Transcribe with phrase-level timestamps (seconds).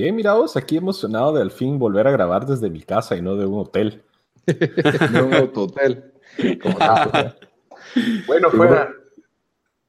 [0.00, 3.36] Bien, mirados, aquí emocionado de al fin volver a grabar desde mi casa y no
[3.36, 4.02] de un hotel.
[4.46, 6.14] de un autohotel.
[8.26, 8.94] bueno, fuera.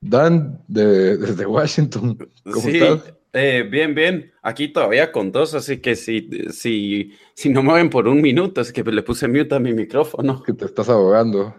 [0.02, 3.14] Dan, desde Washington, ¿cómo estás?
[3.32, 4.34] Eh, bien, bien.
[4.42, 8.60] Aquí todavía con dos, así que si, si, si no me ven por un minuto,
[8.60, 10.44] es que le puse mute a mi micrófono.
[10.44, 11.56] Que te estás ahogando.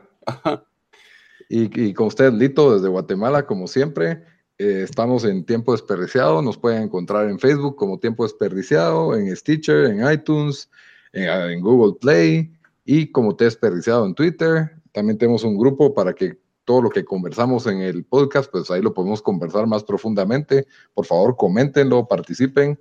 [1.49, 4.25] Y, y, con usted, Lito, desde Guatemala, como siempre.
[4.63, 6.41] Eh, estamos en Tiempo Desperdiciado.
[6.41, 10.71] Nos pueden encontrar en Facebook como Tiempo Desperdiciado, en Stitcher, en iTunes,
[11.13, 12.53] en, en Google Play
[12.85, 14.71] y como Te Desperdiciado en Twitter.
[14.93, 18.81] También tenemos un grupo para que todo lo que conversamos en el podcast, pues ahí
[18.81, 20.69] lo podemos conversar más profundamente.
[20.95, 22.79] Por favor, coméntenlo, participen.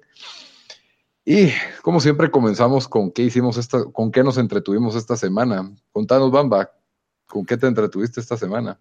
[1.25, 1.49] Y
[1.81, 5.73] como siempre comenzamos con qué hicimos esta, con qué nos entretuvimos esta semana.
[5.91, 6.71] Contanos, Bamba,
[7.25, 8.79] ¿con qué te entretuviste esta semana?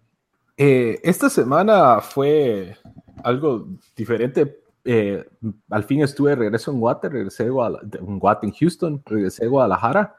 [0.63, 2.77] Eh, esta semana fue
[3.23, 4.59] algo diferente.
[4.85, 5.25] Eh,
[5.71, 10.15] al fin estuve de regreso en Water, regresé en Water en Houston, regresé a Guadalajara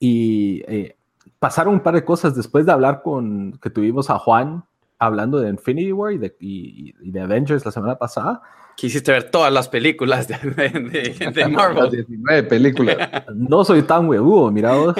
[0.00, 0.96] y eh,
[1.38, 4.64] pasaron un par de cosas después de hablar con que tuvimos a Juan
[4.98, 8.42] hablando de Infinity War y de, Avengers la semana pasada.
[8.76, 11.90] Quisiste ver todas las películas de, de, Marvel.
[11.90, 12.96] 19 películas.
[13.34, 14.94] No soy tan huevudo, mirados.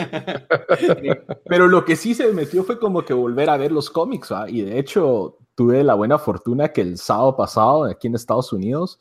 [1.44, 4.62] Pero lo que sí se metió fue como que volver a ver los cómics, Y
[4.62, 8.98] de hecho, tuve la buena fortuna que el sábado pasado, aquí en Estados Unidos,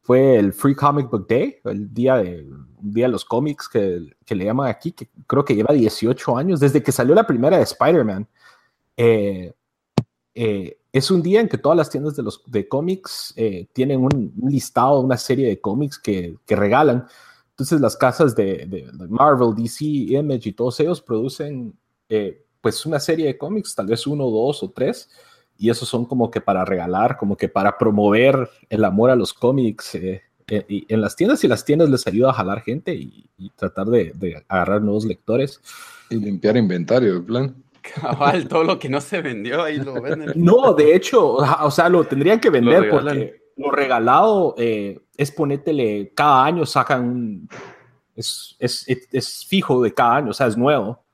[0.00, 2.46] fue el Free Comic Book Day, el día de,
[2.80, 6.60] día de los cómics que, que, le llaman aquí, que creo que lleva 18 años,
[6.60, 8.26] desde que salió la primera de Spider-Man.
[8.96, 9.52] Eh,
[10.34, 14.00] eh, es un día en que todas las tiendas de, los, de cómics eh, tienen
[14.00, 17.06] un, listado, una serie de cómics que, que regalan.
[17.50, 21.76] Entonces las casas de, de, Marvel, DC, Image y todos ellos producen
[22.60, 25.10] pues una serie de cómics, tal vez uno, dos o tres,
[25.58, 29.34] y esos son como que para regalar, como que para promover el amor a los
[29.34, 33.28] cómics eh, eh, en las tiendas y las tiendas les ayuda a jalar gente y,
[33.56, 35.60] tratar de, agarrar nuevos lectores.
[36.08, 37.63] Y limpiar inventario, en plan.
[37.92, 40.32] Cabal, todo lo que no se vendió ahí lo venden.
[40.36, 46.12] No, de hecho, o sea, lo tendrían que vender porque lo regalado eh, es ponétele,
[46.14, 47.48] cada año sacan un,
[48.14, 51.04] es, es, es, fijo de cada año, o sea, es nuevo.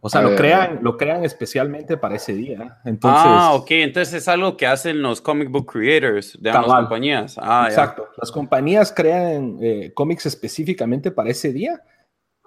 [0.00, 2.78] O sea, lo eh, crean, lo crean especialmente para ese día.
[2.84, 3.70] Entonces, ah, ok.
[3.70, 7.36] Entonces es algo que hacen los comic book creators de ambas compañías.
[7.40, 8.08] Ah, exacto.
[8.16, 11.82] Las compañías crean eh, cómics específicamente para ese día.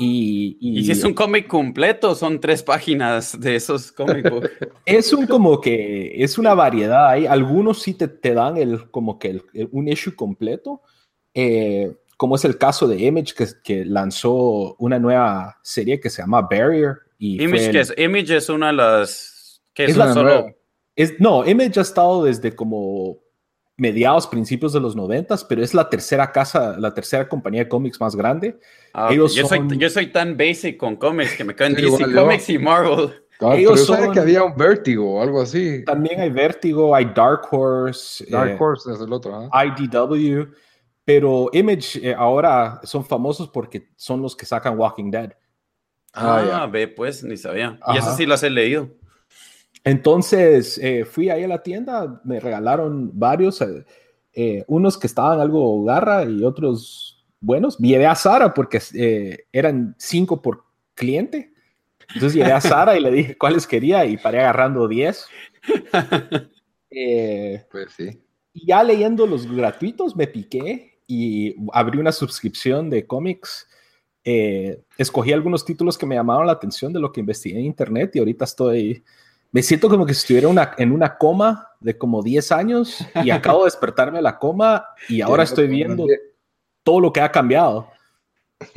[0.01, 4.49] Y, y, si es un cómic completo, son tres páginas de esos comic books.
[4.85, 7.09] es un como que es una variedad.
[7.09, 10.81] Hay algunos sí te, te dan el como que un issue completo.
[11.33, 16.21] Eh, como es el caso de Image, que, que lanzó una nueva serie que se
[16.21, 17.93] llama Barrier Image, es?
[17.97, 19.61] Image es una de las...
[19.73, 20.55] que es, la solo...
[20.95, 23.19] Es, no, Image ha estado desde como
[23.79, 27.99] mediados, principios de los noventas, pero es la tercera casa, la tercera compañía de cómics
[27.99, 28.59] más grande.
[28.93, 32.57] Ah, yo, soy, yo, soy, tan basic con cómics que me caen DC Comics y
[32.57, 33.11] Marvel.
[33.53, 35.83] ellos pero que había un Vertigo o algo así.
[35.85, 38.25] También hay Vertigo, hay Dark Horse.
[38.29, 39.49] Dark eh, Horse es el otro.
[39.53, 40.51] IDW.
[41.05, 45.31] Pero Image eh, ahora son famosos porque son los que sacan Walking Dead.
[46.13, 47.79] Ah, ah ve, pues, ni sabía.
[47.93, 48.89] Y eso sí las he leído.
[49.83, 53.85] Entonces, eh, fui ahí a la tienda, me regalaron varios, eh,
[54.33, 57.77] eh, unos que estaban algo garra y otros buenos.
[57.77, 58.81] Llevé a Sara porque
[59.51, 61.53] eran cinco por cliente.
[62.13, 65.25] Entonces llevé a Sara y le dije cuáles quería y paré agarrando diez.
[66.89, 68.21] pues sí.
[68.53, 73.67] Y ya leyendo los gratuitos me piqué y abrí una suscripción de cómics
[74.97, 78.19] escogí algunos títulos que me llamaron la atención de lo que investigué en internet y
[78.19, 79.03] ahorita estoy
[79.51, 83.29] me siento como que si estuviera una, en una coma de como 10 años y
[83.31, 86.05] acabo de despertarme de la coma y ahora estoy viendo
[86.83, 87.89] todo lo que ha cambiado.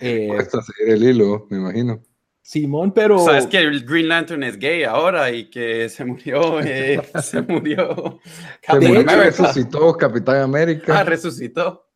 [0.00, 2.02] eh, Cuesta seguir el hilo, me imagino.
[2.42, 3.18] Simón, pero...
[3.20, 8.18] Sabes que el Green Lantern es gay ahora y que se murió, eh, se murió.
[8.60, 10.98] Se murió, resucitó Capitán América.
[10.98, 11.86] Ah, resucitó.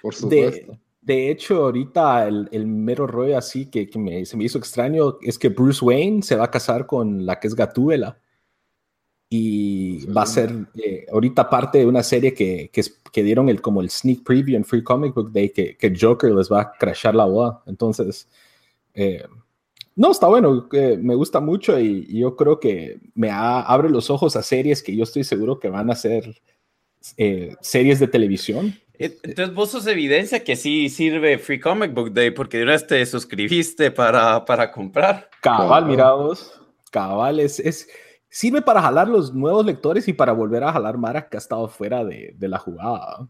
[0.00, 0.72] Por supuesto.
[0.72, 4.58] De, de hecho, ahorita el, el mero rollo así que, que me, se me hizo
[4.58, 8.18] extraño es que Bruce Wayne se va a casar con la que es Gatúbela.
[9.30, 13.62] Y va a ser eh, ahorita parte de una serie que, que, que, dieron el,
[13.62, 16.72] como el sneak preview en Free Comic Book Day, que, que Joker les va a
[16.72, 17.62] crashar la boda.
[17.66, 18.28] Entonces,
[18.92, 19.24] eh,
[19.96, 24.36] no, está bueno, me gusta mucho y, y, yo creo que me abre los ojos
[24.36, 26.38] a series que yo estoy seguro que van a ser
[27.16, 28.74] eh, series de televisión.
[28.98, 32.86] Entonces vos sos evidencia que sí sirve Free Comic Book Day porque de una vez
[32.86, 35.30] te suscribiste para, para comprar.
[35.40, 36.60] Cabal, mirados.
[36.90, 37.88] Cabal, es, es
[38.28, 41.68] sirve para jalar los nuevos lectores y para volver a jalar Mara que ha estado
[41.68, 43.28] fuera de, de la jugada.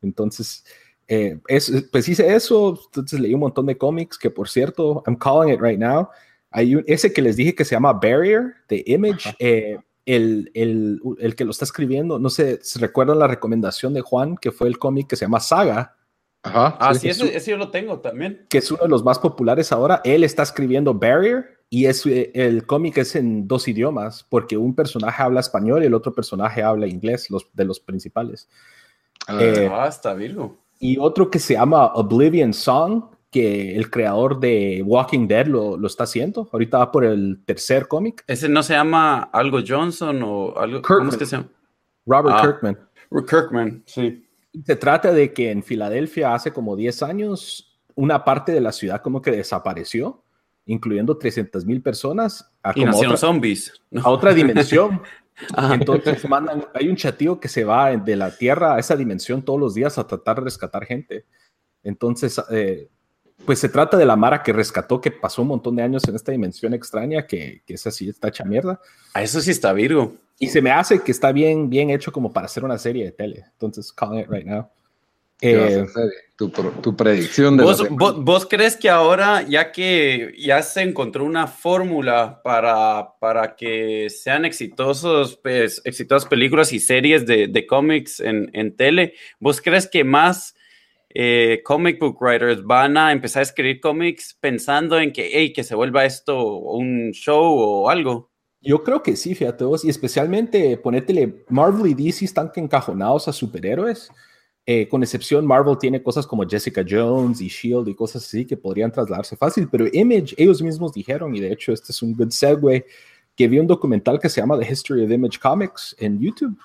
[0.00, 0.64] Entonces,
[1.08, 5.16] eh, es, pues hice eso, entonces leí un montón de cómics que por cierto, I'm
[5.16, 6.08] calling it right now.
[6.50, 11.00] Hay un, ese que les dije que se llama Barrier de Image, eh, el, el,
[11.18, 14.66] el, que lo está escribiendo, no sé, ¿se recuerdan la recomendación de Juan, que fue
[14.66, 15.96] el cómic que se llama Saga?
[16.42, 16.78] Ajá.
[16.80, 18.46] Ah, sí, ese, ese, yo lo tengo también.
[18.48, 20.00] Que es uno de los más populares ahora.
[20.04, 24.74] Él está escribiendo Barrier y es, eh, el cómic es en dos idiomas, porque un
[24.74, 28.48] personaje habla español y el otro personaje habla inglés, los de los principales.
[29.26, 30.56] Ah, eh, está Virgo.
[30.78, 35.86] Y otro que se llama Oblivion Song, que el creador de Walking Dead lo, lo
[35.86, 36.48] está haciendo.
[36.52, 38.24] Ahorita va por el tercer cómic.
[38.26, 40.80] ¿Ese no se llama algo Johnson o algo?
[40.80, 40.98] Kirkman.
[40.98, 41.48] ¿Cómo es que se llama?
[42.06, 42.78] Robert ah, Kirkman.
[43.28, 44.24] Kirkman, sí.
[44.64, 49.02] Se trata de que en Filadelfia hace como 10 años una parte de la ciudad
[49.02, 50.24] como que desapareció
[50.68, 53.72] incluyendo 300 mil personas a, y otra, zombies.
[54.02, 55.02] a otra dimensión.
[55.72, 59.58] Entonces mandan, hay un chatío que se va de la Tierra a esa dimensión todos
[59.58, 61.24] los días a tratar de rescatar gente.
[61.82, 62.88] Entonces, eh,
[63.44, 66.14] pues se trata de la Mara que rescató, que pasó un montón de años en
[66.14, 68.80] esta dimensión extraña, que, que es así, está hecha mierda.
[69.14, 70.16] A eso sí está Virgo.
[70.38, 73.12] Y se me hace que está bien, bien hecho como para hacer una serie de
[73.12, 73.44] tele.
[73.52, 74.68] Entonces, calling it right now.
[75.40, 75.86] Eh,
[76.34, 81.24] tu, tu, predicción de ¿Vos, vos, vos, crees que ahora, ya que ya se encontró
[81.24, 88.18] una fórmula para, para que sean exitosos, pues, exitosas películas y series de, de cómics
[88.18, 90.56] en, en, tele, ¿vos crees que más
[91.10, 95.64] eh, comic book writers van a empezar a escribir cómics pensando en que, hey, que
[95.64, 98.30] se vuelva esto un show o algo?
[98.60, 103.32] Yo creo que sí, fíjate vos, y especialmente ponétele, Marvel y DC están encajonados a
[103.32, 104.10] superhéroes.
[104.66, 108.56] Eh, con excepción, Marvel tiene cosas como Jessica Jones y Shield y cosas así que
[108.56, 112.30] podrían trasladarse fácil, pero Image, ellos mismos dijeron, y de hecho este es un good
[112.30, 112.84] segue,
[113.34, 116.58] que vi un documental que se llama The History of Image Comics en YouTube,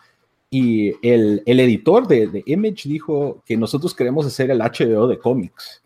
[0.54, 5.18] y el, el editor de, de, Image dijo que nosotros queremos hacer el HBO de
[5.18, 5.82] cómics.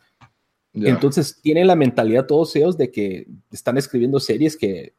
[0.73, 0.89] Yeah.
[0.89, 4.93] Entonces tienen la mentalidad todos ellos de que están escribiendo series que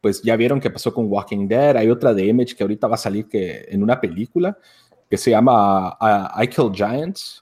[0.00, 2.96] pues ya vieron que pasó con Walking Dead, hay otra de Image que ahorita va
[2.96, 4.58] a salir que en una película,
[5.08, 7.40] que se llama uh, I Kill Giants.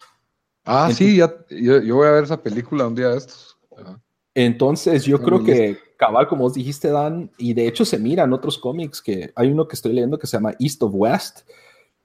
[0.66, 3.56] Ah, Entonces, sí, ya, yo, yo, voy a ver esa película un día de estos.
[3.74, 3.98] Ajá.
[4.34, 8.32] Entonces, yo creo que cabal, como vos dijiste, Dan, y de hecho se mira en
[8.32, 11.40] otros cómics, que hay uno que estoy leyendo que se llama East of West,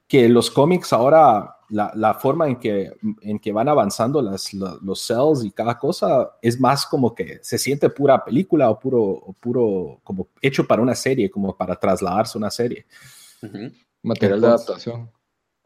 [0.07, 4.77] que los cómics ahora, la, la forma en que, en que van avanzando las, la,
[4.81, 9.01] los cells y cada cosa es más como que se siente pura película o puro,
[9.01, 12.85] o puro como hecho para una serie, como para trasladarse a una serie.
[13.41, 13.73] Uh -huh.
[14.03, 15.09] Material Entonces, de adaptación.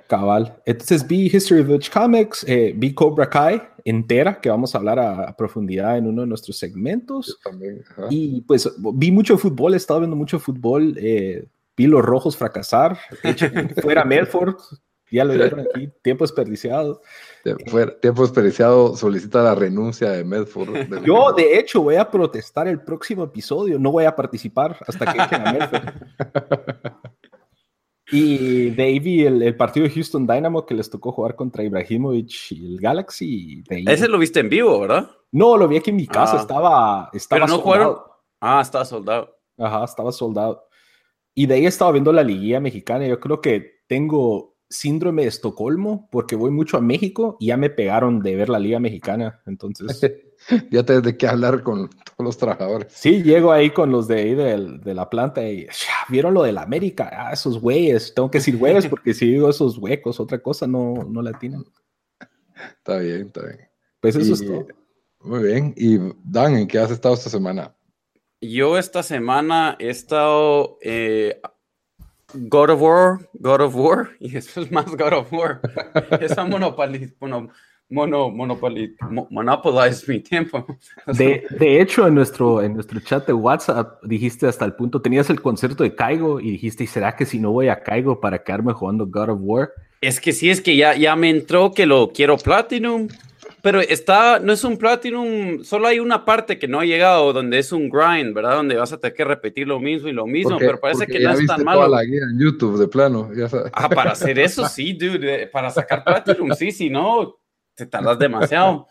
[0.08, 0.62] Cabal.
[0.66, 4.98] Entonces vi History of Village Comics, eh, vi Cobra Kai entera, que vamos a hablar
[4.98, 7.38] a, a profundidad en uno de nuestros segmentos.
[7.44, 10.96] También, y pues vi mucho fútbol, he estado viendo mucho fútbol.
[10.98, 11.46] Eh,
[11.80, 13.00] vi los rojos fracasar.
[13.82, 14.56] fuera Medford,
[15.10, 17.02] ya lo vieron aquí, tiempo desperdiciado.
[18.02, 21.04] Tiempo desperdiciado solicita la renuncia de Medford.
[21.06, 23.80] Yo, de hecho, voy a protestar el próximo episodio.
[23.80, 25.84] No voy a participar hasta que echen a Medford.
[28.12, 32.74] Y Davey, el, el, partido de Houston Dynamo que les tocó jugar contra Ibrahimovic y
[32.74, 33.64] el Galaxy.
[33.70, 35.12] Ese lo viste en vivo, ¿verdad?
[35.32, 36.42] No, lo vi aquí en mi casa, ah.
[36.42, 37.98] estaba, estaba Pero no jugaron.
[38.42, 39.38] Ah, estaba soldado.
[39.60, 40.69] Ajá, estaba soldado.
[41.40, 43.08] Y de ahí estaba viendo la liguilla mexicana.
[43.08, 47.70] Yo creo que tengo síndrome de Estocolmo porque voy mucho a México y ya me
[47.70, 49.42] pegaron de ver la liga mexicana.
[49.46, 50.02] Entonces.
[50.70, 52.92] ya tienes de qué hablar con todos los trabajadores.
[52.92, 55.66] Sí, llego ahí con los de ahí de, de la planta y
[56.10, 57.10] vieron lo de la América.
[57.10, 58.14] Ah, esos güeyes.
[58.14, 61.64] Tengo que decir güeyes porque si digo esos huecos, otra cosa no, no la tienen.
[62.80, 63.60] Está bien, está bien.
[64.02, 64.68] Pues eso y, es todo.
[65.22, 65.74] Muy bien.
[65.78, 67.74] Y Dan, ¿en qué has estado esta semana?
[68.42, 71.40] Yo esta semana he estado eh,
[72.34, 75.62] God of War, God of War, y es más God of War.
[76.22, 77.50] Esa monopoliz, mono,
[77.90, 78.92] mono, monopoliz,
[79.30, 80.66] monopolize mi tiempo.
[81.08, 85.30] De, de, hecho, en nuestro, en nuestro chat de WhatsApp dijiste hasta el punto, tenías
[85.30, 88.44] el concierto de Caigo y dijiste, ¿y será que si no voy a Caigo para
[88.44, 89.70] quedarme jugando God of War?
[90.02, 93.08] Es que sí, es que ya, ya me entró que lo quiero Platinum.
[93.62, 97.60] Pero está, no es un Platinum, solo hay una parte que no ha llegado donde
[97.60, 98.56] es un grind, ¿verdad?
[98.56, 101.32] Donde vas a tener que repetir lo mismo y lo mismo, pero parece que no
[101.32, 101.88] es tan malo.
[101.88, 103.30] la guía en YouTube de plano.
[103.74, 107.38] Ah, para hacer eso sí, dude, para sacar Platinum, sí, si no,
[107.76, 108.88] te tardas demasiado.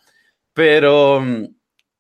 [0.53, 1.23] Pero,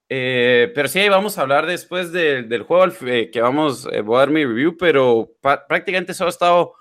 [0.08, 4.20] eh, pero sí, vamos a hablar después del juego eh, que vamos, eh, voy a
[4.20, 6.74] dar mi review, pero prácticamente solo ha estado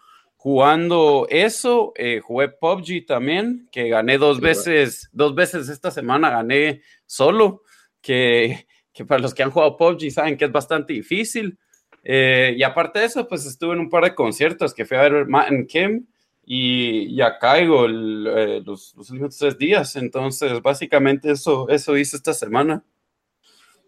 [0.47, 6.83] jugando eso, eh, jugué PUBG también, que gané dos veces, dos veces esta semana gané
[7.05, 7.63] solo,
[7.99, 11.59] que, que, para los que han jugado PUBG saben que es bastante difícil.
[12.01, 15.01] Eh, y aparte de eso, pues estuve en un par de conciertos que fui a
[15.01, 16.07] ver Matt and Kim
[16.45, 19.97] y ya caigo eh, los, los, últimos tres días.
[19.97, 22.85] Entonces, básicamente eso, eso hice esta semana.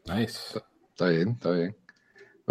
[0.04, 0.60] Nice.
[0.92, 1.80] Está bien, está bien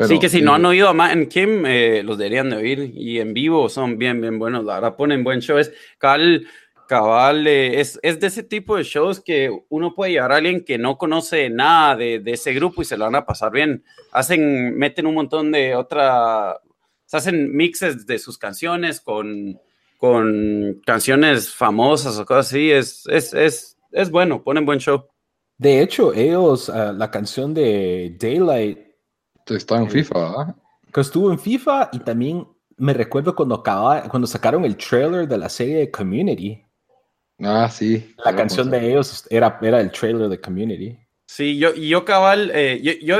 [0.07, 2.93] sí, que si no han oído a Matt and Kim, eh, los deberían de oír.
[2.95, 4.64] Y en vivo son bien, bien buenos.
[4.64, 5.59] La verdad, ponen buen show.
[5.59, 6.47] Es cabal,
[6.87, 10.64] cabal eh, es, es, de ese tipo de shows que uno puede llevar a alguien
[10.64, 13.85] que no conoce nada de, de, ese grupo y se lo van a pasar bien.
[14.12, 16.61] Hacen, meten un montón de otra.
[17.07, 19.59] Se hacen mixes de sus canciones con,
[19.97, 22.71] con canciones famosas o cosas así.
[22.71, 25.07] Es, es, es, es bueno, ponen buen show.
[25.59, 28.88] De hecho, ellos, uh, la canción de Daylight
[29.55, 30.57] Está en FIFA, ¿verdad?
[30.93, 35.38] Que estuvo en FIFA y también me recuerdo cuando, acaba, cuando sacaron el trailer de
[35.38, 36.64] la serie de Community.
[37.40, 38.14] Ah, sí.
[38.25, 40.99] La canción de ellos era, era el trailer de Community.
[41.26, 43.19] Sí, yo, yo cabal, eh, yo,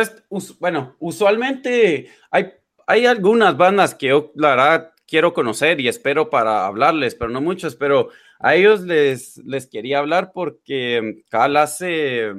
[0.58, 2.52] bueno, usualmente hay,
[2.87, 7.40] hay algunas bandas que yo, la verdad, quiero conocer y espero para hablarles, pero no
[7.40, 12.32] muchos, pero a ellos les, les quería hablar porque cabal hace,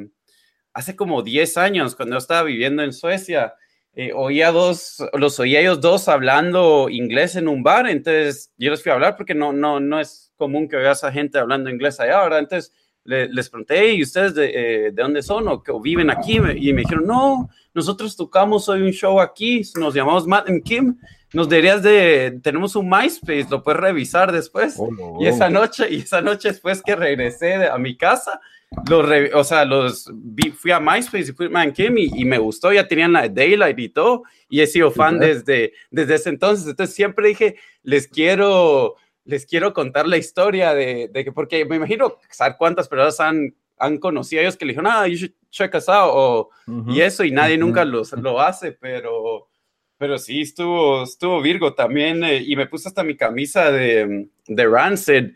[0.73, 3.53] hace como 10 años, cuando yo estaba viviendo en Suecia,
[4.01, 8.81] eh, oía dos, los oía ellos dos hablando inglés en un bar, entonces yo les
[8.81, 11.99] fui a hablar porque no, no, no es común que oigas a gente hablando inglés
[11.99, 12.39] allá, ¿verdad?
[12.39, 12.71] Entonces
[13.03, 16.37] les pregunté, ¿y ustedes de, eh, de dónde son o, que viven aquí?
[16.37, 20.95] Y me dijeron, no, nosotros tocamos hoy un show aquí, nos llamamos Matt and Kim,
[21.33, 24.75] nos deberías de, tenemos un MySpace, lo puedes revisar después.
[24.77, 28.39] Oh, y esa noche, y esa noche después que regresé a mi casa,
[28.87, 30.11] los, o sea, los
[30.57, 33.79] fui a MySpace y fui a Man Kim y, me gustó, ya tenían la Daylight
[33.79, 36.67] y todo, y he sido fan desde, desde ese entonces.
[36.67, 38.95] Entonces siempre dije, les quiero,
[39.25, 43.55] les quiero contar la historia de, de que, porque me imagino saber cuántas personas han,
[43.77, 46.49] han conocido a ellos que le dijeron, ah, you should check us out, o,
[46.87, 49.49] y eso, y nadie nunca los, lo hace, pero,
[49.97, 54.67] pero sí, estuvo, estuvo Virgo también, eh, y me puse hasta mi camisa de, de
[54.67, 55.31] Rancid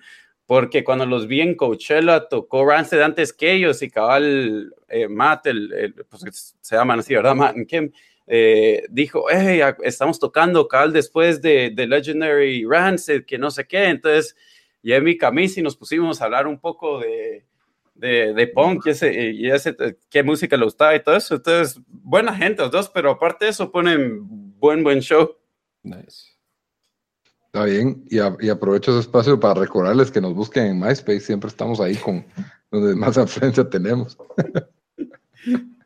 [0.45, 5.47] porque cuando los vi en Coachella tocó Rancid antes que ellos y cabal eh, Matt,
[5.47, 7.35] el, pues se llaman así, ¿verdad?
[7.35, 7.91] Matt y Kim,
[8.27, 13.85] eh, dijo, hey, estamos tocando cabal después de, de, Legendary Rancid, que no sé qué,
[13.85, 14.35] entonces
[15.19, 17.45] camisa y nos pusimos a hablar un poco de,
[17.95, 19.75] de, de punk y, ese, y ese,
[20.09, 23.51] qué música le gustaba y todo eso, entonces buena gente los dos, pero aparte de
[23.51, 24.19] eso ponen
[24.59, 25.38] buen, buen show.
[25.83, 26.32] Nice.
[27.53, 28.17] Está bien, y,
[28.50, 32.25] aprovecho ese espacio para recordarles que nos busquen en MySpace, siempre estamos ahí con
[32.72, 34.17] donde más afluencia tenemos.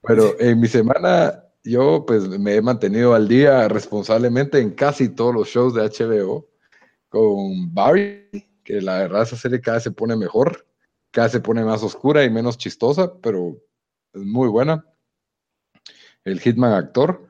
[0.00, 5.34] Pero en mi semana yo pues me he mantenido al día responsablemente en casi todos
[5.34, 6.48] los shows de HBO
[7.10, 8.26] con Barry,
[8.64, 10.66] que la verdad esa serie cada vez se pone mejor,
[11.10, 13.58] cada vez se pone más oscura y menos chistosa, pero
[14.14, 14.82] es muy buena.
[16.24, 17.25] El Hitman actor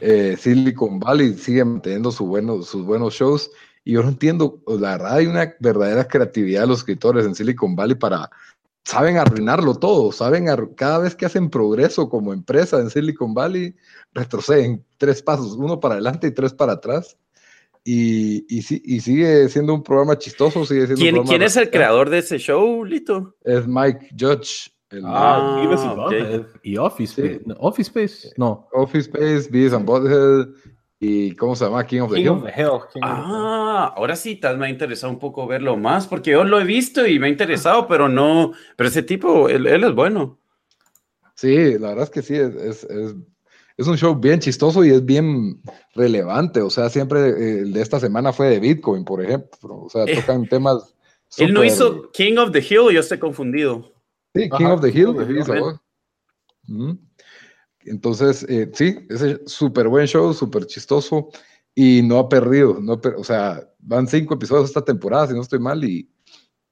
[0.00, 2.26] eh, Silicon Valley sigue manteniendo sus
[2.84, 3.50] buenos shows.
[3.84, 7.74] Y yo no entiendo, la verdad hay una verdadera creatividad de los escritores en Silicon
[7.74, 8.30] Valley para,
[8.84, 13.74] saben arruinarlo todo, saben, cada vez que hacen progreso como empresa en Silicon Valley,
[14.12, 17.16] retroceden tres pasos, uno para adelante y tres para atrás.
[17.82, 20.66] Y, y, y sigue siendo un programa chistoso.
[20.66, 23.34] Sigue siendo ¿Quién, ¿quién es el creador de ese show, Lito?
[23.42, 24.70] Es Mike Judge.
[25.04, 25.62] Ah,
[26.62, 27.44] y, Office, Space.
[27.58, 28.68] Office Space, no.
[28.72, 30.48] Office Space, Beavis and Butthead
[31.02, 31.86] y ¿cómo se llama?
[31.86, 32.78] King of the Hill.
[33.02, 36.64] ah, ahora sí tal me ha interesado un poco verlo más, porque yo lo he
[36.64, 40.38] visto y me ha interesado, pero no, pero ese tipo, él, es bueno.
[41.34, 42.86] Sí, la verdad es que sí, es, es,
[43.78, 45.62] es, un show bien chistoso y es bien
[45.94, 49.88] relevante, o sea, siempre eh, el de esta semana fue de Bitcoin, por ejemplo, o
[49.88, 50.94] sea, eh, tocan temas...
[51.38, 53.94] Él no hizo King of the Hill, yo estoy confundido.
[54.34, 55.14] Sí, King of the Hill.
[57.84, 61.30] Entonces, eh, sí, es súper buen show, súper chistoso
[61.74, 62.78] y no ha perdido.
[62.80, 66.10] No o sea, van cinco episodios esta temporada, si no estoy mal, y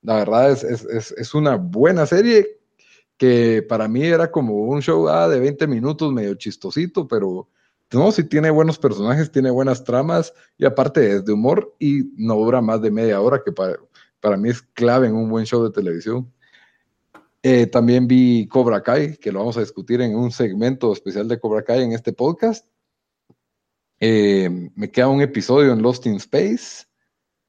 [0.03, 2.59] la verdad es, es, es una buena serie
[3.17, 7.50] que para mí era como un show ah, de 20 minutos, medio chistosito, pero
[7.93, 12.37] no, sí tiene buenos personajes, tiene buenas tramas y aparte es de humor y no
[12.37, 13.77] dura más de media hora, que para,
[14.21, 16.33] para mí es clave en un buen show de televisión.
[17.42, 21.38] Eh, también vi Cobra Kai, que lo vamos a discutir en un segmento especial de
[21.38, 22.66] Cobra Kai en este podcast.
[24.00, 26.85] Eh, me queda un episodio en Lost in Space.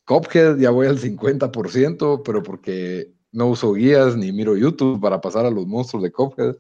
[0.06, 5.46] Cophead ya voy al 50%, pero porque no uso guías ni miro YouTube para pasar
[5.46, 6.56] a los monstruos de Cophead.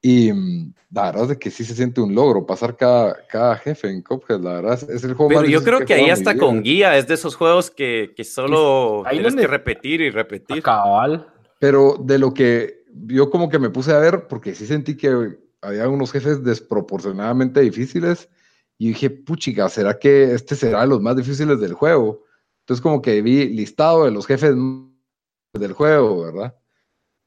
[0.00, 3.88] Y mm, la verdad es que sí se siente un logro pasar cada, cada jefe
[3.88, 4.40] en Cuphead.
[4.40, 7.14] La verdad es, el juego Pero yo creo que, ahí hasta con guía es de
[7.14, 10.62] esos juegos que, que solo tienes que repetir y repetir.
[10.62, 11.26] Cabal.
[11.58, 15.38] Pero de lo que yo como que me puse a ver, porque sí sentí que
[15.60, 18.28] había unos jefes desproporcionadamente difíciles.
[18.78, 22.24] Y dije, puchica, ¿será que este será de los más difíciles del juego?
[22.60, 24.54] Entonces como que vi listado de los jefes
[25.54, 26.56] del juego, ¿verdad?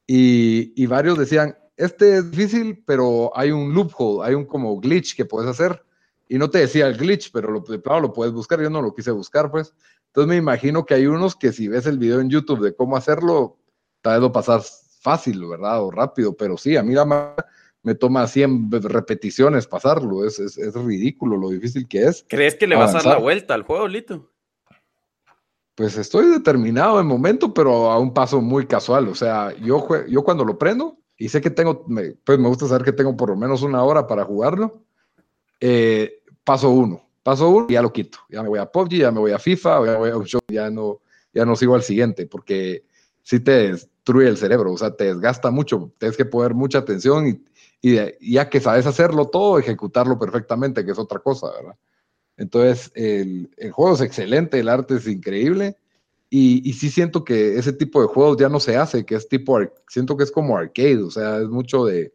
[0.06, 5.16] Y, y varios decían, este es difícil, pero hay un loophole, hay un como glitch
[5.16, 5.84] que puedes hacer.
[6.28, 8.60] Y no te decía el glitch, pero lo, plano lo puedes buscar.
[8.62, 9.74] Yo no lo quise buscar, pues.
[10.06, 12.96] Entonces me imagino que hay unos que si ves el video en YouTube de cómo
[12.96, 13.58] hacerlo,
[14.02, 15.82] tal vez lo pasas fácil, ¿verdad?
[15.82, 16.36] O rápido.
[16.36, 17.34] Pero sí, a mí la
[17.82, 20.24] me toma 100 repeticiones pasarlo.
[20.24, 22.24] Es, es, es, ridículo lo difícil que es.
[22.28, 24.30] ¿Crees que le vas a dar la vuelta al juego, Lito?
[25.74, 29.08] Pues estoy determinado en momento, pero a un paso muy casual.
[29.08, 31.86] O sea, yo, yo cuando lo prendo, y sé que tengo,
[32.24, 34.82] pues me gusta saber que tengo por lo menos una hora para jugarlo.
[35.60, 38.18] Eh, paso uno, paso uno y ya lo quito.
[38.28, 41.00] Ya me voy a PUBG, ya me voy a FIFA, ya, voy a ya, no,
[41.32, 42.84] ya no sigo al siguiente, porque
[43.22, 47.28] sí te destruye el cerebro, o sea, te desgasta mucho, tienes que poner mucha atención
[47.28, 47.44] y,
[47.80, 51.76] y, ya que sabes hacerlo todo, ejecutarlo perfectamente, que es otra cosa, ¿verdad?
[52.36, 55.76] Entonces, el, el juego es excelente, el arte es increíble
[56.34, 59.60] y, sí siento que ese tipo de juegos ya no se hace, que es tipo,
[59.86, 62.12] siento que es como arcade, o sea, es mucho de,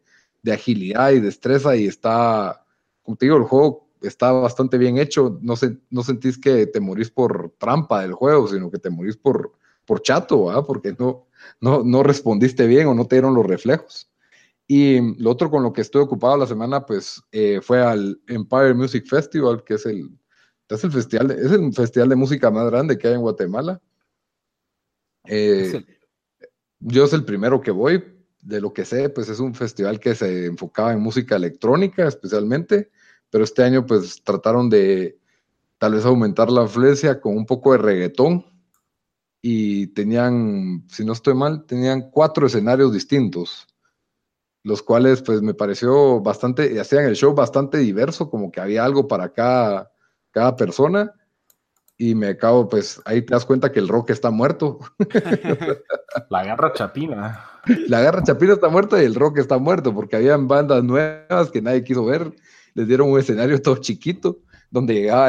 [0.52, 2.64] agilidad y destreza y está,
[3.02, 6.80] como te digo, el juego está bastante bien hecho, no, se, no sentís que te
[6.80, 9.52] morís por trampa del juego, sino que te morís por,
[9.88, 11.26] por chato, porque no,
[11.62, 14.10] no, no respondiste bien o no te dieron los reflejos.
[14.66, 18.74] Y lo otro con lo que estoy ocupado la semana, pues eh, fue al Empire
[18.74, 20.10] Music Festival, que es el,
[20.68, 23.80] es el festival, es el festival de música más grande que hay en Guatemala.
[25.24, 25.82] Eh,
[26.80, 28.04] yo es el primero que voy,
[28.42, 32.90] de lo que sé, pues es un festival que se enfocaba en música electrónica especialmente,
[33.30, 35.18] pero este año pues trataron de
[35.78, 38.57] tal vez aumentar la influencia con un poco de reggaetón
[39.40, 43.66] y tenían, si no estoy mal, tenían cuatro escenarios distintos,
[44.64, 49.06] los cuales pues me pareció bastante, hacían el show bastante diverso, como que había algo
[49.06, 49.92] para cada,
[50.30, 51.14] cada persona
[52.00, 54.78] y me acabo, pues ahí te das cuenta que el rock está muerto.
[56.30, 57.44] La garra chapina.
[57.88, 61.60] La garra chapina está muerta y el rock está muerto, porque habían bandas nuevas que
[61.60, 62.32] nadie quiso ver.
[62.74, 64.38] Les dieron un escenario todo chiquito,
[64.70, 65.28] donde llegaba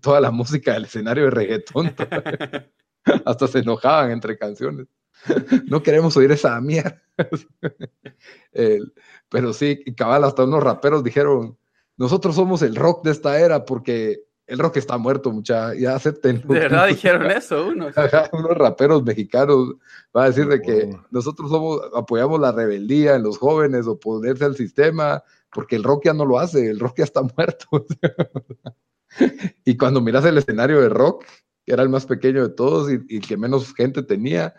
[0.00, 1.94] toda la música del escenario de reggaetón.
[3.24, 4.86] Hasta se enojaban entre canciones.
[5.70, 7.02] No queremos oír esa mierda.
[9.30, 11.56] pero sí, cabal, hasta unos raperos dijeron,
[11.96, 16.42] nosotros somos el rock de esta era porque el rock está muerto, mucha, ya acepten.
[16.46, 17.94] De verdad dijeron eso unos.
[18.32, 19.74] unos raperos mexicanos
[20.16, 24.44] va a decir de que nosotros somos, apoyamos la rebeldía en los jóvenes, o ponerse
[24.44, 27.66] al sistema, porque el rock ya no lo hace, el rock ya está muerto.
[29.64, 31.24] y cuando miras el escenario de rock,
[31.66, 34.54] que era el más pequeño de todos y, y que menos gente tenía,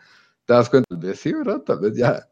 [0.45, 1.61] te das cuenta de sí, ¿verdad?
[1.61, 2.27] Tal vez ya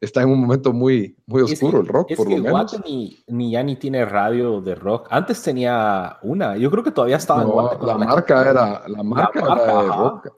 [0.00, 2.76] está en un momento muy, muy oscuro el rock, por lo menos.
[2.84, 5.08] Ni, ni, ya ni tiene radio de rock.
[5.10, 9.82] Antes tenía una, yo creo que todavía estaba en la, marca era, la marca, era
[9.82, 10.28] de rock.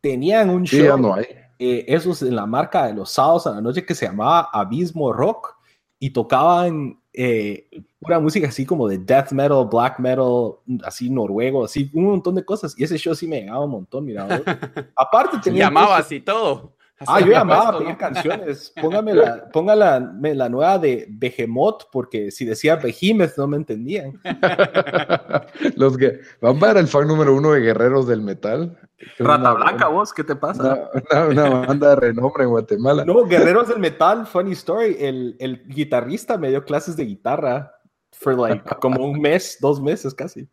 [0.00, 1.24] Tenían un show, no hay.
[1.60, 5.12] Eh, esos en la marca de los sábados a la noche que se llamaba Abismo
[5.12, 5.56] Rock
[5.98, 10.52] y tocaban eh, pura música así como de death metal, black metal,
[10.84, 12.78] así noruego, así un montón de cosas.
[12.78, 14.24] Y ese show sí me llegaba un montón, mira.
[14.94, 15.64] Aparte tenía...
[15.64, 16.77] Llamabas y todo.
[17.06, 18.72] Ah, yo llamaba a pedir canciones.
[18.80, 24.20] Póngame la, póngala la nueva de Behemoth, porque si decía Behemoth no me entendían.
[25.76, 28.76] Los que van para el fan número uno de Guerreros del Metal.
[29.18, 30.90] Rata Blanca, vos, ¿qué te pasa?
[31.30, 33.04] Una, banda de renombre en Guatemala.
[33.04, 34.96] No, Guerreros del Metal, funny story.
[34.98, 37.72] El, el guitarrista me dio clases de guitarra
[38.12, 40.48] for like como un mes, dos meses casi.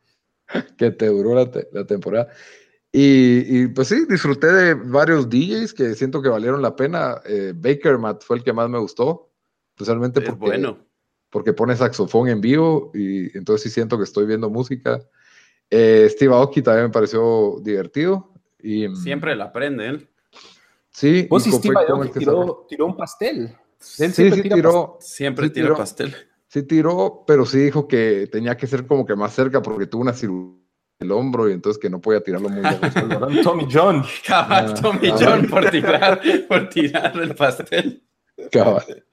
[0.77, 2.27] Que te duró la, la temporada.
[2.97, 7.21] Y, pues sí, disfruté de varios DJs que siento que valieron la pena.
[7.25, 9.31] Eh, Baker Matt fue el que más me gustó,
[9.75, 10.77] especialmente porque bueno.
[11.29, 15.01] porque pone saxofón en vivo y entonces sí siento que estoy viendo música.
[15.69, 18.31] Eh, Steve Aoki también me pareció divertido.
[18.61, 20.09] Y, mm, Siempre la aprende él.
[20.89, 23.37] Sí, Vos y y Steve Aoki que tiró, tiró un pastel.
[23.39, 25.75] Él Sí, siempre sí tira tiró, Siempre Sí, tiró.
[25.75, 26.15] pastel.
[26.47, 30.01] sí tiró, pero sí dijo que tenía que ser como que más cerca porque tuvo
[30.03, 30.63] una cirugía
[30.99, 32.93] el hombro y entonces que no podía tirarlo muy lejos.
[33.43, 34.03] Tommy John.
[34.25, 35.15] Cabal, Ah, Tommy ah.
[35.19, 38.01] John por tirar, por tirar el pastel.
[38.51, 39.03] Cabal.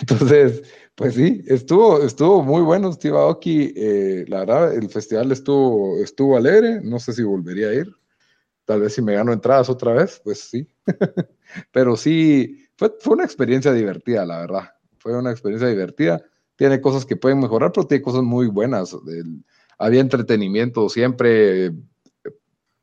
[0.00, 0.62] Entonces,
[0.94, 3.72] pues sí, estuvo, estuvo muy bueno Steve Aoki.
[3.76, 6.80] eh, la verdad, el festival estuvo, estuvo alegre.
[6.82, 7.94] No sé si volvería a ir.
[8.64, 10.66] Tal vez si me gano entradas otra vez, pues sí.
[11.72, 14.70] Pero sí, fue, fue una experiencia divertida, la verdad.
[14.98, 16.22] Fue una experiencia divertida.
[16.56, 18.94] Tiene cosas que pueden mejorar, pero tiene cosas muy buenas.
[19.06, 19.44] El-
[19.78, 21.72] había entretenimiento siempre.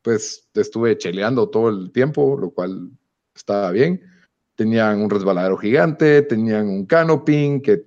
[0.02, 2.90] Pues estuve cheleando todo el tiempo, lo cual
[3.34, 4.02] estaba bien
[4.54, 7.84] tenían un resbaladero gigante, tenían un canoping que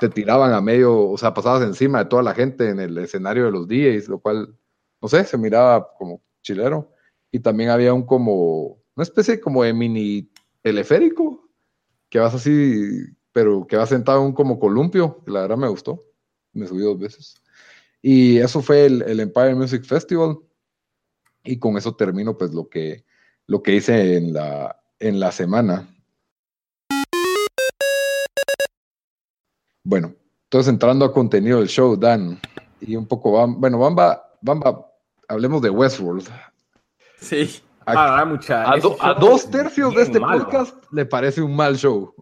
[0.00, 3.46] te tiraban a medio, o sea, pasabas encima de toda la gente en el escenario
[3.46, 4.56] de los DJs, lo cual,
[5.00, 6.92] no sé, se miraba como chilero.
[7.30, 10.30] Y también había un como, una especie como de mini
[10.62, 11.48] teleférico,
[12.08, 15.68] que vas así, pero que vas sentado en un como columpio, que la verdad me
[15.68, 16.04] gustó.
[16.52, 17.34] Me subí dos veces.
[18.06, 20.36] Y eso fue el, el Empire Music Festival.
[21.42, 23.02] Y con eso termino pues lo que,
[23.46, 25.88] lo que hice en la, en la semana.
[29.82, 30.14] Bueno,
[30.44, 32.38] entonces entrando a contenido del show, Dan,
[32.80, 34.86] y un poco, bueno, Bamba, Bamba,
[35.28, 36.28] hablemos de Westworld.
[37.20, 37.62] Sí.
[37.86, 40.44] A, Ah, mucha, a do- dos tercios de este malo.
[40.44, 42.14] podcast le parece un mal show.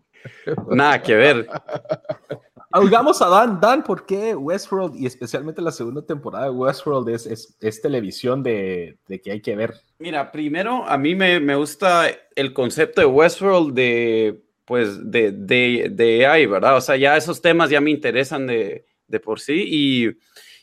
[0.70, 1.48] Nada que ver.
[2.74, 3.60] Oigamos a Dan.
[3.60, 8.42] Dan, ¿por qué Westworld y especialmente la segunda temporada de Westworld es, es, es televisión
[8.42, 9.74] de, de que hay que ver?
[9.98, 15.88] Mira, primero a mí me, me gusta el concepto de Westworld de, pues, de, de,
[15.90, 16.76] de AI, ¿verdad?
[16.76, 19.64] O sea, ya esos temas ya me interesan de, de por sí.
[19.66, 20.08] Y,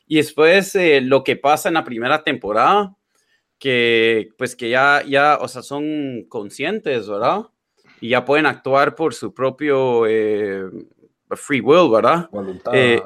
[0.08, 2.96] y después eh, lo que pasa en la primera temporada,
[3.60, 7.44] que pues que ya, ya, o sea, son conscientes, ¿verdad?
[8.02, 10.64] Y ya pueden actuar por su propio eh,
[11.38, 12.30] free will, ¿verdad?
[12.32, 12.72] Voluntad.
[12.76, 13.02] Eh,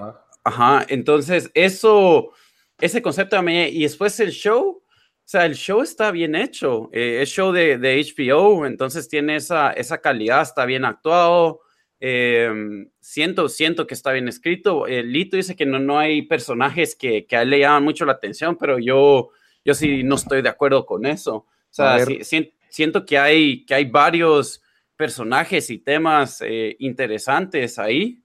[0.46, 2.32] Ajá, entonces eso,
[2.80, 4.84] ese concepto a mí, y después el show, o
[5.24, 9.72] sea, el show está bien hecho, eh, es show de, de HBO, entonces tiene esa,
[9.72, 11.62] esa calidad, está bien actuado,
[12.02, 12.52] eh,
[13.00, 14.86] siento, siento que está bien escrito.
[14.88, 18.04] Eh, Lito dice que no, no hay personajes que, que a él le llaman mucho
[18.06, 19.30] la atención, pero yo,
[19.64, 21.36] yo sí no estoy de acuerdo con eso.
[21.36, 24.62] O sea, sí- sien- siento que hay, que hay varios
[24.96, 28.24] personajes y temas eh, interesantes ahí.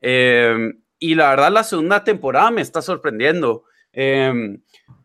[0.00, 3.64] Eh, y la verdad, la segunda temporada me está sorprendiendo.
[3.92, 4.58] eh,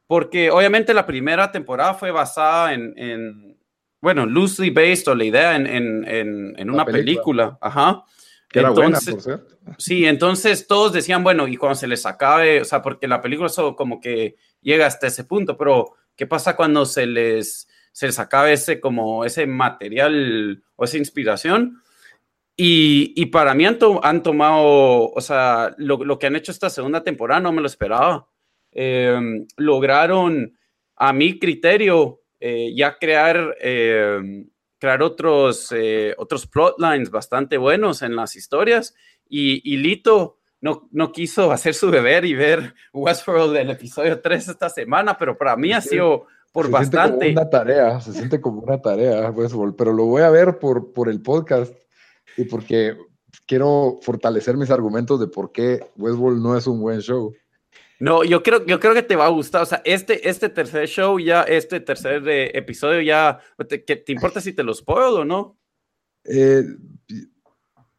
[0.08, 3.58] porque obviamente la primera temporada fue basada en, en,
[4.02, 6.92] bueno, loosely based o la idea en, en, una película.
[6.92, 7.58] película.
[7.62, 8.04] Ajá.
[8.50, 9.58] Que era buena, Entonces- por cierto.
[9.78, 13.48] Sí, entonces todos decían, bueno, y cuando se les acabe, o sea, porque la película
[13.48, 18.20] eso como que llega hasta ese punto, pero ¿qué pasa cuando se les, se les
[18.20, 21.82] acabe ese como ese material o esa inspiración?
[22.58, 26.52] Y, y para mí han, to- han tomado, o sea, lo, lo que han hecho
[26.52, 28.28] esta segunda temporada no me lo esperaba.
[28.72, 30.58] Eh, lograron,
[30.96, 34.46] a mi criterio, eh, ya crear, eh,
[34.78, 38.94] crear otros, eh, otros plotlines bastante buenos en las historias.
[39.28, 44.50] Y, y Lito no, no quiso hacer su deber y ver Westworld el episodio 3
[44.50, 47.26] esta semana, pero para mí ha sido por se siente bastante.
[47.28, 50.92] como una tarea, se siente como una tarea, Westworld, pero lo voy a ver por,
[50.94, 51.74] por el podcast
[52.38, 52.98] y porque
[53.46, 57.34] quiero fortalecer mis argumentos de por qué Westworld no es un buen show.
[58.00, 59.62] No, yo creo, yo creo que te va a gustar.
[59.62, 63.40] O sea, este, este tercer show, ya, este tercer eh, episodio, ya.
[63.70, 65.58] ¿te, que- ¿Te importa si te lo spoil o no?
[66.26, 66.64] Eh,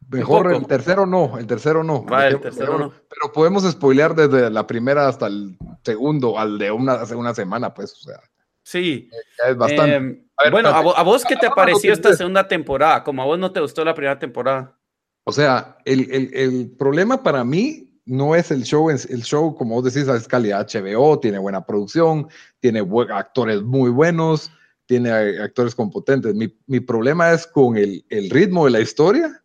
[0.09, 2.05] mejor el tercero no, el tercero no.
[2.05, 2.89] Va, el tercero no.
[2.91, 7.73] Pero podemos spoilear desde la primera hasta el segundo, al de una, hace una semana,
[7.73, 8.19] pues, o sea,
[8.63, 9.09] Sí.
[9.37, 9.95] ya es bastante.
[9.95, 13.03] Eh, A ver, bueno, ¿a, vos qué te Ah, pareció no, esta segunda temporada?
[13.03, 14.77] Como a vos no te gustó la primera temporada.
[15.25, 19.55] O sea, el, el- el problema para mí no es el show, es el show,
[19.55, 22.27] como vos decís, es calidad HBO, tiene buena producción,
[22.59, 24.51] tiene actores muy buenos,
[24.85, 26.35] tiene eh, actores competentes.
[26.35, 29.41] Mi, mi problema es con el, el ritmo de la historia,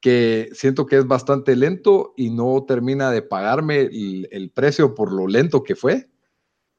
[0.00, 5.12] que siento que es bastante lento y no termina de pagarme el, el precio por
[5.12, 6.08] lo lento que fue.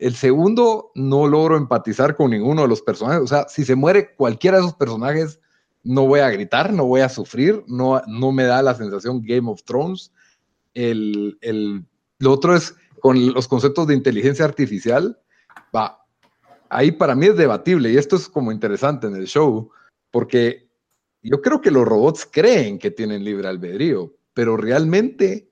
[0.01, 3.21] El segundo, no logro empatizar con ninguno de los personajes.
[3.21, 5.39] O sea, si se muere cualquiera de esos personajes,
[5.83, 9.47] no voy a gritar, no voy a sufrir, no, no me da la sensación Game
[9.47, 10.11] of Thrones.
[10.73, 11.85] El, el,
[12.17, 15.19] lo otro es con los conceptos de inteligencia artificial,
[15.75, 16.03] va,
[16.69, 19.69] ahí para mí es debatible y esto es como interesante en el show,
[20.09, 20.67] porque
[21.21, 25.47] yo creo que los robots creen que tienen libre albedrío, pero realmente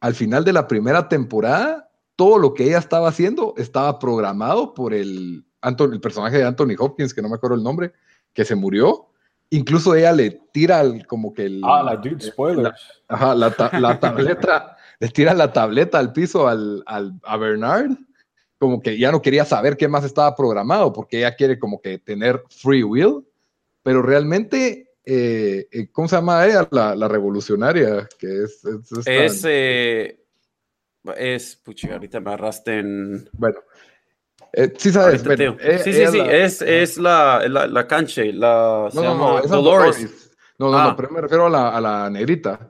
[0.00, 1.89] al final de la primera temporada,
[2.20, 7.14] todo lo que ella estaba haciendo estaba programado por el, el personaje de Anthony Hopkins,
[7.14, 7.94] que no me acuerdo el nombre,
[8.34, 9.06] que se murió.
[9.48, 11.62] Incluso ella le tira como que el...
[11.64, 12.78] Ah, la dude, spoilers.
[13.08, 13.50] ajá, la,
[13.98, 17.92] tableta, le tira la tableta al piso al, al, a Bernard,
[18.58, 21.96] como que ya no quería saber qué más estaba programado, porque ella quiere como que
[21.96, 23.24] tener free will,
[23.82, 26.68] pero realmente eh, eh, ¿cómo se llama ella?
[26.70, 28.62] La, revolucionaria, que es...
[29.06, 30.19] Es, eh,
[31.16, 33.28] es, puchi, ahorita me arraste en...
[33.32, 33.58] Bueno,
[34.76, 38.88] sí sabes, sí, sí, sí, es, es la, la, la canche, la...
[38.92, 40.30] No, no, no, Dolores.
[40.58, 40.94] No, no, no, ah.
[40.96, 42.68] pero me refiero a la, a la negrita.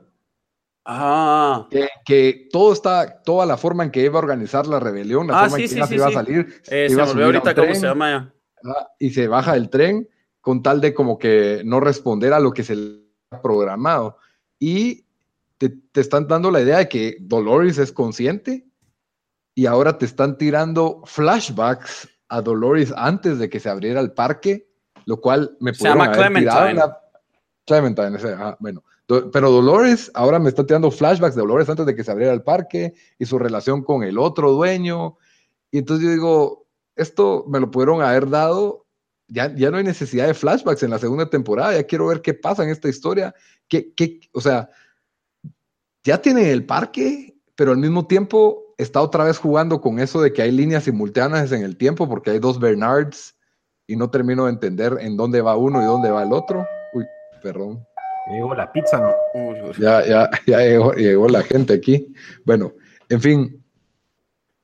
[0.85, 1.67] Ah.
[1.69, 5.39] Que, que, todo está, toda la forma en que iba a organizar la rebelión, la
[5.39, 6.61] ah, forma en que ella se iba a salir.
[6.63, 8.87] se me olvidó ahorita cómo se llama ya.
[8.97, 10.07] y se baja del tren
[10.39, 14.17] con tal de como que no responder a lo que se le ha programado.
[14.57, 15.05] Y
[15.69, 18.65] te, están dando la idea de que Dolores es consciente
[19.53, 24.69] y ahora te están tirando flashbacks a Dolores antes de que se abriera el parque,
[25.05, 26.81] lo cual me Se llama Clementine.
[27.65, 28.17] Clementine,
[28.59, 28.83] bueno.
[29.31, 32.43] pero Dolores ahora me está tirando flashbacks de Dolores antes de que se abriera el
[32.43, 35.17] parque y su relación con el otro dueño.
[35.69, 38.81] Y entonces yo digo, esto me lo pudieron haber dado
[39.31, 42.63] ya, no hay necesidad de flashbacks en la segunda temporada, ya quiero ver qué pasa
[42.63, 43.33] en esta historia,
[43.69, 44.69] qué, qué, o sea,
[46.03, 50.33] ya tienen el parque, pero al mismo tiempo está otra vez jugando con eso de
[50.33, 53.35] que hay líneas simultáneas en el tiempo, porque hay dos Bernards
[53.87, 56.65] y no termino de entender en dónde va uno y dónde va el otro.
[56.93, 57.05] Uy,
[57.43, 57.85] perdón.
[58.31, 59.71] Llegó la pizza, ¿no?
[59.77, 62.13] Ya, ya, ya llegó, la gente aquí.
[62.45, 62.73] Bueno,
[63.09, 63.63] en fin,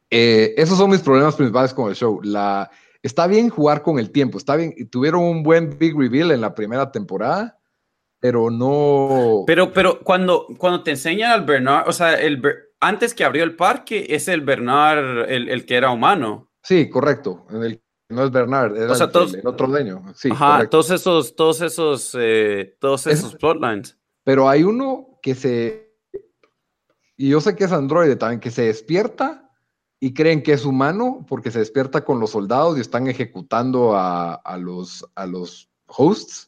[0.10, 2.22] eh, esos son mis problemas principales con el show.
[2.24, 2.70] La,
[3.04, 6.56] está bien jugar con el tiempo, está bien, tuvieron un buen big reveal en la
[6.56, 7.58] primera temporada,
[8.20, 9.44] pero no...
[9.46, 12.42] Pero, pero cuando, cuando te enseñan al Bernard, o sea, el,
[12.80, 16.52] antes que abrió el parque, es el Bernard el, que era humano.
[16.64, 17.46] Sí, correcto,
[18.10, 20.04] no es Bernard, era el, otro dueño.
[20.16, 23.98] Sí, Ajá, todos esos, todos esos, eh, todos esos plotlines.
[24.24, 25.88] Pero hay uno que se...
[27.16, 29.48] Y yo sé que es androide también, que se despierta
[30.00, 34.58] y creen que es humano porque se despierta con los soldados y están ejecutando a,
[34.60, 36.47] los, a los hosts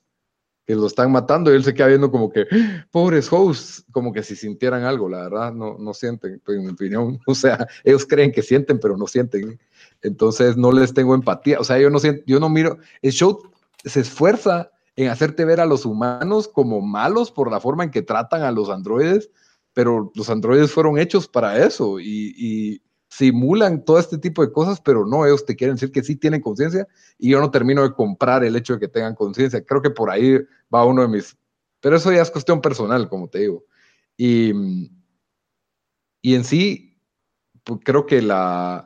[0.70, 2.46] que lo están matando y él se queda viendo como que,
[2.92, 7.20] pobres hosts, como que si sintieran algo, la verdad, no, no sienten, en mi opinión,
[7.26, 9.60] o sea, ellos creen que sienten, pero no sienten,
[10.04, 13.42] entonces no les tengo empatía, o sea, yo no siento, yo no miro, el show
[13.84, 18.04] se esfuerza en hacerte ver a los humanos como malos por la forma en que
[18.04, 19.32] tratan a los androides,
[19.74, 22.80] pero los androides fueron hechos para eso y
[23.10, 26.42] simulan todo este tipo de cosas, pero no, ellos te quieren decir que sí tienen
[26.42, 29.64] conciencia y yo no termino de comprar el hecho de que tengan conciencia.
[29.66, 30.38] Creo que por ahí
[30.74, 31.36] va uno de mis...
[31.82, 33.66] Pero eso ya es cuestión personal, como te digo.
[34.16, 34.52] Y,
[36.22, 37.02] y en sí,
[37.64, 38.86] pues, creo que la...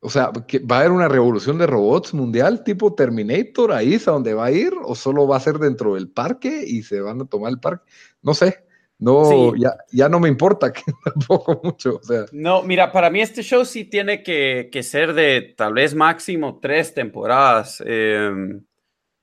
[0.00, 4.10] O sea, ¿va a haber una revolución de robots mundial tipo Terminator ahí es a
[4.10, 4.74] donde va a ir?
[4.82, 7.90] ¿O solo va a ser dentro del parque y se van a tomar el parque?
[8.20, 8.63] No sé.
[8.98, 11.96] No, ya, ya no me importa que tampoco mucho.
[11.96, 12.26] O sea.
[12.32, 16.58] No, mira, para mí este show sí tiene que, que ser de tal vez máximo
[16.60, 17.82] tres temporadas.
[17.84, 18.64] Em,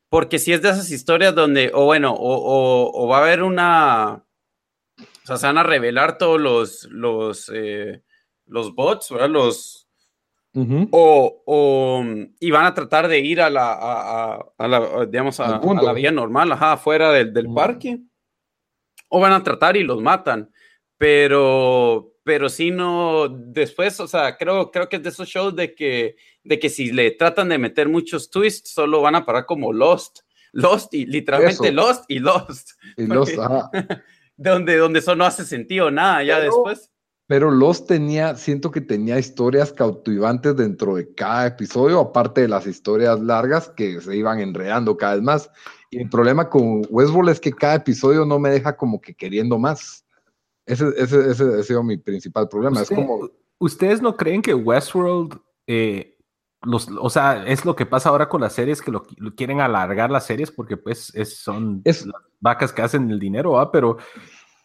[0.10, 4.26] porque si es de esas historias donde, o bueno, o, o, va a haber una.
[5.00, 8.04] O sea, se van a revelar todos los, los, eh,
[8.48, 9.30] los bots, ¿verdad?
[9.30, 9.88] Los.
[10.54, 12.04] o, o,
[12.42, 16.12] y van a tratar de ir a la, a, a, la digamos, a, la vía
[16.12, 18.02] normal, ajá, afuera del, del parque
[19.12, 20.50] o van a tratar y los matan.
[20.98, 25.76] Pero, pero si no, después, o sea, creo, creo que es de esos shows de
[25.76, 29.74] que, de que si le tratan de meter muchos twists, solo van a parar como
[29.74, 30.20] Lost.
[30.54, 32.72] Lost y literalmente Lost y Lost.
[32.98, 33.34] Y Lost,
[34.38, 36.90] Donde, donde eso no hace sentido nada ya después.
[37.28, 42.66] Pero Lost tenía, siento que tenía historias cautivantes dentro de cada episodio, aparte de las
[42.66, 45.50] historias largas que se iban enredando cada vez más.
[45.92, 49.60] Y el problema con Westworld es que cada episodio no me deja como que queriendo
[49.60, 50.06] más.
[50.66, 52.82] Ese, ese, ese ha sido mi principal problema.
[52.82, 53.30] es como...
[53.60, 56.18] ¿Ustedes no creen que Westworld, eh,
[56.62, 59.04] los, o sea, es lo que pasa ahora con las series, que lo,
[59.36, 62.06] quieren alargar las series porque pues es, son las
[62.40, 63.98] vacas que hacen el dinero, pero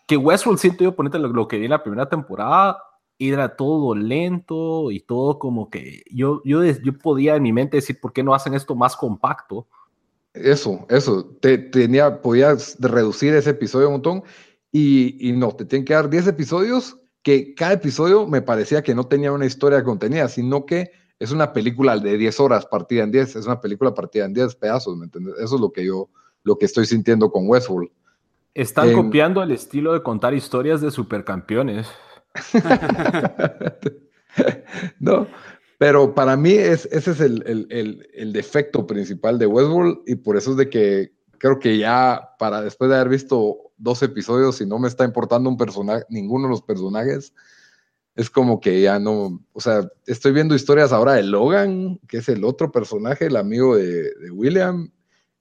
[0.06, 2.78] que Westworld siento yo, ponete lo, que vi en la primera temporada,
[3.18, 8.00] era todo lento y todo como que yo, yo, yo podía en mi mente decir,
[8.00, 9.66] ¿por qué no hacen esto más compacto?
[10.37, 11.37] Eso, eso.
[11.40, 14.22] Te, tenía, podías reducir ese episodio un montón
[14.70, 16.96] y, y no, te tienen que dar 10 episodios
[17.27, 21.53] que cada episodio me parecía que no tenía una historia contenida, sino que es una
[21.53, 25.07] película de 10 horas partida en 10, es una película partida en 10 pedazos, ¿me
[25.07, 25.35] entiendes?
[25.40, 26.09] Eso es lo que yo,
[26.44, 27.90] lo que estoy sintiendo con Westworld.
[28.55, 31.88] Están copiando el estilo de contar historias de supercampeones.
[35.01, 35.27] no,
[35.78, 40.56] pero para mí es, ese es el, defecto principal de Westworld y por eso es
[40.56, 44.88] de que creo que ya para después de haber visto dos episodios y no me
[44.88, 47.34] está importando un personaje, ninguno de los personajes,
[48.14, 52.28] es como que ya no, o sea, estoy viendo historias ahora de Logan, que es
[52.30, 54.90] el otro personaje, el amigo de, William,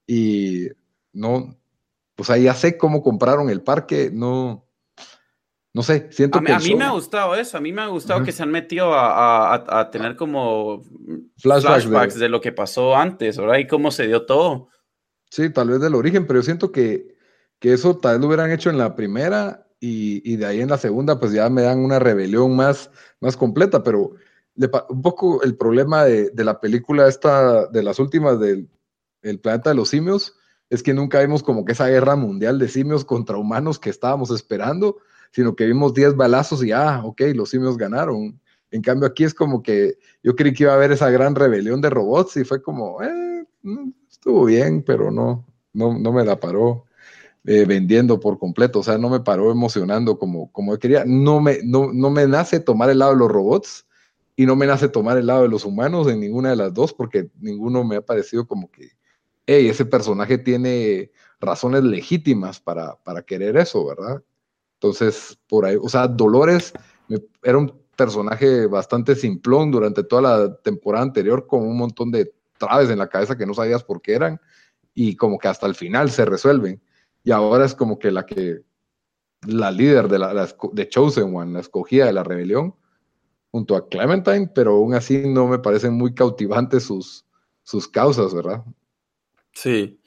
[0.06, 0.68] y
[1.14, 1.58] no,
[2.16, 4.65] pues ahí ya sé cómo compraron el parque, no,
[5.76, 6.54] no sé, siento a que...
[6.54, 8.94] a mí me ha gustado eso, a mí me ha gustado que se han metido
[8.94, 10.82] a, tener como
[11.38, 12.30] flashbacks, de...
[12.30, 13.58] lo que pasó antes, ¿verdad?
[13.58, 14.70] Y cómo se dio todo.
[15.30, 17.18] Sí, tal vez del origen, pero yo siento que,
[17.60, 20.78] que eso tal vez lo hubieran hecho en la primera y, de ahí en la
[20.78, 24.14] segunda pues ya me dan una rebelión más, más completa, pero
[24.88, 28.70] un poco el problema de, la película esta, de las últimas del
[29.24, 30.38] el planeta de los simios,
[30.70, 34.32] es que nunca vimos como que esa guerra mundial de simios contra humanos que estábamos
[34.32, 35.00] esperando,
[35.36, 38.40] sino que vimos 10 balazos y ah, ok, los simios ganaron.
[38.72, 41.82] En cambio aquí es como que yo creí que iba a haber esa gran rebelión
[41.82, 46.40] de robots y fue como, eh, mm, estuvo bien, pero no, no, no me la
[46.40, 46.86] paró.
[47.48, 51.04] Eh, vendiendo por completo, o sea, no me paró emocionando como, como quería.
[51.06, 53.86] No me, no, no me nace tomar el lado de los robots
[54.38, 56.94] y no me nace tomar el lado de los humanos en ninguna de las dos,
[56.94, 58.92] porque ninguno me ha parecido como que,
[59.46, 64.24] hey, ese personaje tiene razones legítimas para, para querer eso, ¿verdad?
[64.76, 66.74] Entonces, por ahí, o sea, Dolores
[67.44, 72.90] era un personaje bastante simplón durante toda la temporada anterior, con un montón de traves
[72.90, 74.40] en la cabeza que no sabías por qué eran,
[74.94, 76.82] y como que hasta el final se resuelven
[77.26, 78.62] y ahora es como que la que,
[79.48, 82.76] la líder de, la, de Chosen One, la escogida de la rebelión,
[83.52, 87.26] junto a Clementine, pero aún así no me parecen muy cautivantes sus,
[87.64, 88.64] sus causas, ¿verdad?
[89.54, 90.00] Sí.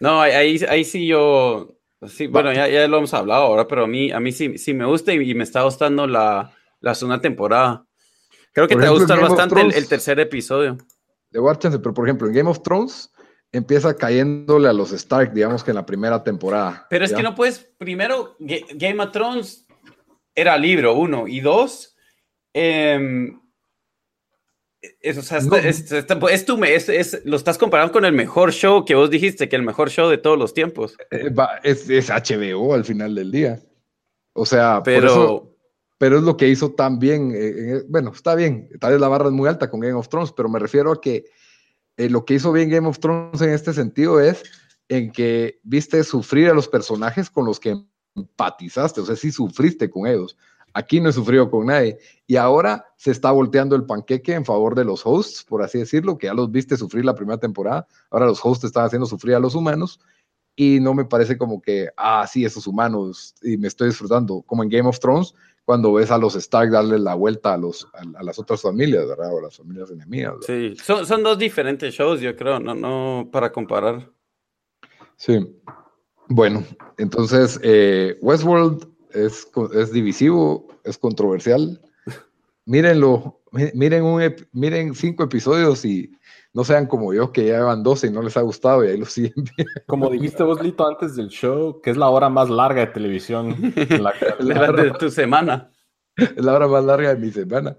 [0.00, 3.86] No, ahí, ahí sí yo, sí, bueno, ya, ya, lo hemos hablado ahora, pero a
[3.86, 7.86] mí, a mí sí, sí me gusta y, me está gustando la, la segunda temporada.
[8.52, 10.78] Creo que te va a gustar bastante el, tercer episodio.
[11.30, 13.10] De War pero por ejemplo, en Game of Thrones,
[13.50, 16.86] empieza cayéndole a los Stark, digamos que en la primera temporada.
[16.88, 19.66] Pero es que no puedes, primero, Game of Thrones
[20.34, 21.96] era libro, uno, y dos,
[22.52, 23.40] em,
[25.00, 29.56] es, o sea, es, lo estás comparando con el mejor show que vos dijiste, que
[29.56, 30.96] el mejor show de todos los tiempos.
[31.10, 31.30] Eh,
[31.62, 33.60] es, HBO al final del día.
[34.32, 35.56] O sea, pero,
[35.98, 37.32] pero es lo que hizo tan bien.
[37.34, 40.32] Eh, bueno, está bien, tal vez la barra es muy alta con Game of Thrones,
[40.32, 41.24] pero me refiero a que
[41.96, 44.42] eh, lo que hizo bien Game of Thrones en este sentido es
[44.88, 47.76] en que viste sufrir a los personajes con los que
[48.14, 50.36] empatizaste, o sea, sí sufriste con ellos.
[50.74, 51.98] Aquí no he sufrido con nadie.
[52.26, 56.18] Y ahora se está volteando el panqueque en favor de los hosts, por así decirlo,
[56.18, 57.86] que ya los viste sufrir la primera temporada.
[58.10, 60.00] Ahora los hosts están haciendo sufrir a los humanos.
[60.56, 64.42] Y no me parece como que, ah, sí, esos humanos, y me estoy disfrutando.
[64.42, 65.34] Como en Game of Thrones,
[65.64, 69.32] cuando ves a los Stark darle la vuelta a, los, a, las otras familias, ¿verdad?
[69.32, 70.34] O a las familias enemigas.
[70.46, 74.10] Sí, son, son, dos diferentes shows, yo creo, no, no para comparar.
[75.16, 75.60] Sí.
[76.28, 76.64] Bueno,
[76.98, 81.80] entonces, eh, Westworld es, es divisivo, es controversial.
[82.66, 83.40] Mírenlo,
[83.74, 86.12] miren, un, miren cinco episodios y
[86.54, 88.96] no sean como yo que ya llevan 12 y no les ha gustado y ahí
[88.96, 89.32] lo siguen
[89.86, 93.74] Como dijiste vos, Lito, antes del show, que es la hora más larga de televisión.
[94.00, 95.70] La, la de tu semana.
[96.16, 97.76] Es la hora más larga de mi semana.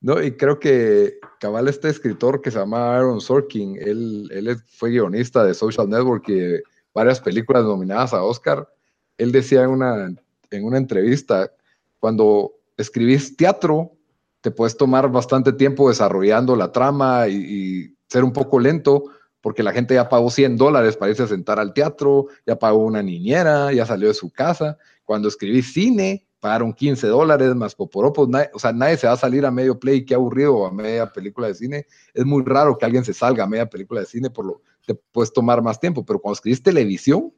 [0.00, 4.90] No, y creo que cabal este escritor que se llama Aaron Sorkin, él, él fue
[4.90, 8.68] guionista de Social Network y de varias películas nominadas a Oscar.
[9.16, 10.12] Él decía en una,
[10.52, 11.50] en una entrevista,
[11.98, 13.92] cuando escribís teatro,
[14.40, 19.04] te puedes tomar bastante tiempo desarrollando la trama y ser un poco lento
[19.42, 22.78] porque la gente ya pagó 100 dólares para irse a sentar al teatro, ya pagó
[22.78, 24.78] una niñera, ya salió de su casa.
[25.04, 28.28] Cuando escribí cine, pagaron 15 dólares más poporopos.
[28.54, 31.48] o sea, nadie se va a salir a medio play, qué aburrido, a media película
[31.48, 31.86] de cine.
[32.14, 34.94] Es muy raro que alguien se salga a media película de cine, por lo te
[34.94, 36.04] puedes tomar más tiempo.
[36.04, 37.32] Pero cuando escribís televisión,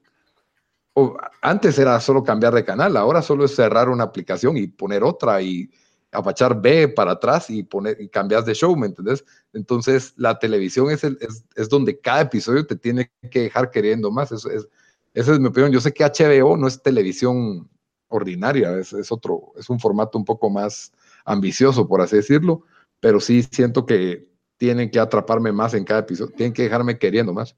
[0.95, 5.03] o, antes era solo cambiar de canal, ahora solo es cerrar una aplicación y poner
[5.03, 5.71] otra y
[6.13, 9.25] apachar B para atrás y poner y cambias de show, ¿me entendés?
[9.53, 14.11] Entonces, la televisión es, el, es, es, donde cada episodio te tiene que dejar queriendo
[14.13, 14.31] más.
[14.31, 14.69] Eso es,
[15.13, 15.73] esa es mi opinión.
[15.73, 17.69] Yo sé que HBO no es televisión
[18.09, 20.93] ordinaria, es, es, otro, es un formato un poco más
[21.25, 22.63] ambicioso, por así decirlo,
[23.01, 27.33] pero sí siento que tienen que atraparme más en cada episodio, tienen que dejarme queriendo
[27.33, 27.57] más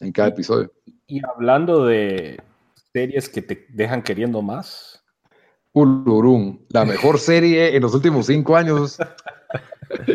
[0.00, 0.72] en cada episodio.
[1.06, 2.42] Y hablando de
[2.92, 5.02] series que te dejan queriendo más,
[5.72, 8.98] Ulurum, la mejor serie en los últimos cinco años.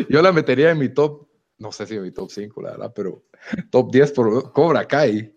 [0.08, 1.26] Yo la metería en mi top,
[1.58, 3.24] no sé si en mi top 5, la verdad, pero
[3.70, 5.34] top 10 por Cobra Kai.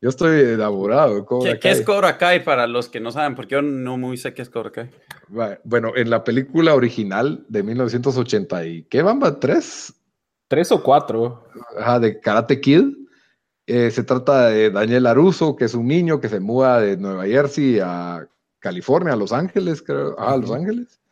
[0.00, 1.26] Yo estoy enamorado.
[1.42, 3.34] ¿Qué, ¿Qué, es Cobra Kai para los que no saben?
[3.34, 4.90] Porque yo no muy sé qué es Cobra Kai.
[5.64, 9.40] Bueno, en la película original de 1980 y ¿qué bamba?
[9.40, 9.92] ¿Tres?
[10.46, 11.48] Tres o cuatro.
[11.78, 12.97] Ajá, de Karate Kid.
[13.70, 17.26] Eh, se trata de Daniel Aruso, que es un niño que se muda de Nueva
[17.26, 18.26] Jersey a
[18.60, 20.16] California, a Los Ángeles, creo.
[20.18, 21.02] Ah, a Los Ángeles.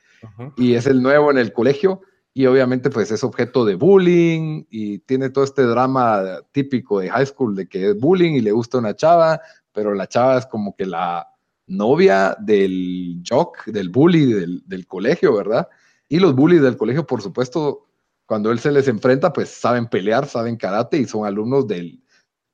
[0.56, 2.00] Y es el nuevo en el colegio
[2.32, 7.26] y obviamente pues es objeto de bullying y tiene todo este drama típico de high
[7.26, 9.38] school de que es bullying y le gusta una chava,
[9.72, 11.28] pero la chava es como que la
[11.66, 15.68] novia del jock, del bully del, del colegio, ¿verdad?
[16.08, 17.86] Y los bullies del colegio, por supuesto,
[18.24, 22.02] cuando él se les enfrenta, pues saben pelear, saben karate y son alumnos del,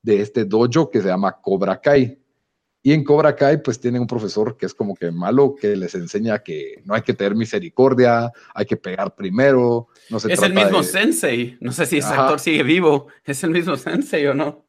[0.03, 2.19] de este dojo que se llama Cobra Kai.
[2.85, 5.95] Y en Cobra Kai, pues tienen un profesor que es como que malo, que les
[5.95, 9.87] enseña que no hay que tener misericordia, hay que pegar primero.
[10.09, 11.57] No se es el mismo sensei.
[11.61, 13.07] No sé si ese actor sigue vivo.
[13.23, 14.65] ¿Es el mismo sensei o no?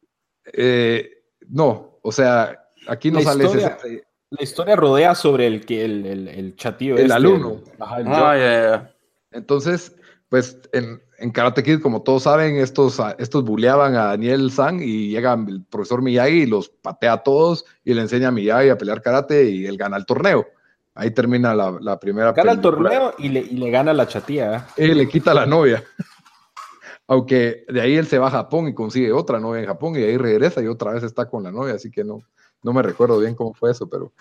[0.53, 4.05] Eh, no, o sea, aquí no sale ese...
[4.29, 6.95] La historia rodea sobre el que el, el, el chatío.
[6.95, 7.61] El este, alumno.
[7.79, 8.89] ah,
[9.31, 9.95] Entonces,
[10.29, 15.09] pues en, en Karate Kid, como todos saben, estos, estos buleaban a Daniel San y
[15.09, 18.77] llega el profesor Miyagi y los patea a todos y le enseña a Miyagi a
[18.77, 20.45] pelear karate y él gana el torneo.
[20.93, 24.67] Ahí termina la, la primera Gana el torneo y le, y le, gana la chatía.
[24.77, 25.83] Y le quita la novia.
[27.07, 29.99] Aunque de ahí él se va a Japón y consigue otra novia en Japón y
[29.99, 32.19] ahí regresa y otra vez está con la novia, así que no,
[32.63, 34.13] no me recuerdo bien cómo fue eso, pero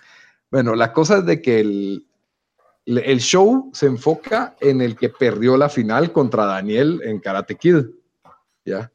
[0.50, 2.06] bueno, la cosa es de que el,
[2.86, 7.86] el show se enfoca en el que perdió la final contra Daniel en Karate Kid,
[8.64, 8.90] ¿ya?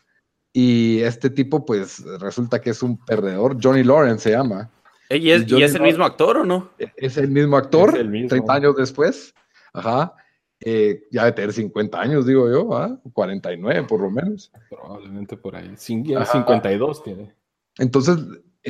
[0.53, 3.57] Y este tipo, pues, resulta que es un perdedor.
[3.61, 4.69] Johnny Lawrence se llama.
[5.09, 6.71] ¿Y es, el mismo actor o no?
[6.77, 9.33] Es el mismo actor, 30 años después.
[9.73, 10.13] Ajá.
[10.61, 12.99] Eh, ya de tener 50 años, digo yo, ¿ah?
[13.13, 14.51] 49 por lo menos.
[14.69, 15.71] Probablemente por ahí.
[15.75, 17.33] 52 tiene.
[17.77, 18.17] Entonces,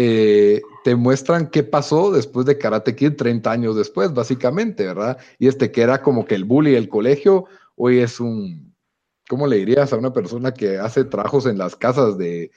[0.01, 5.17] eh, te muestran qué pasó después de Karate Kid 30 años después, básicamente, ¿verdad?
[5.37, 8.73] Y este que era como que el bully del colegio, hoy es un,
[9.27, 12.49] ¿cómo le dirías a una persona que hace trabajos en las casas de,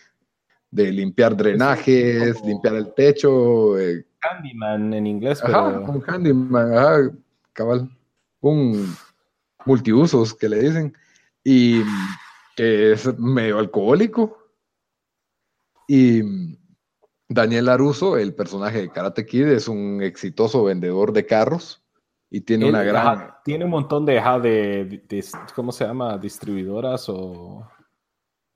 [0.70, 3.76] limpiar drenajes, limpiar el techo?
[3.76, 4.06] Eh?
[4.20, 7.10] Handyman en inglés, ajá, un handyman, ajá,
[7.54, 7.90] cabal,
[8.40, 8.94] un
[9.64, 10.96] multiusos que le dicen,
[11.42, 11.82] y
[12.54, 14.38] que es medio alcohólico.
[15.88, 16.22] Y
[17.34, 21.82] Daniel Aruso, el personaje de Karate Kid, es un exitoso vendedor de carros
[22.30, 23.34] y tiene una gran...
[23.44, 25.24] tiene un montón de, de,
[25.54, 26.16] ¿cómo se llama?
[26.16, 27.68] Distribuidoras o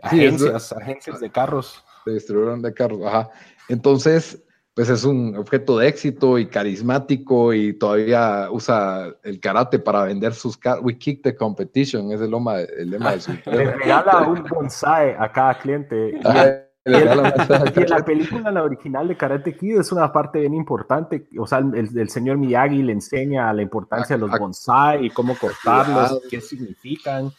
[0.00, 1.84] agencias, agencias de carros.
[2.06, 3.30] Distribuidor de carros, ajá.
[3.68, 4.42] Entonces,
[4.74, 10.34] pues es un objeto de éxito y carismático y todavía usa el karate para vender
[10.34, 10.84] sus carros.
[10.84, 13.32] We kick the competition, es el lema, el lema de su...
[13.46, 16.18] Le regala un bonsai a cada cliente.
[16.18, 21.26] Y, en la película, la original de Karate Kid, es una parte bien importante.
[21.36, 26.22] O sea, el, señor Miyagi le enseña la importancia de los bonsai y cómo cortarlos,
[26.30, 27.32] qué significan.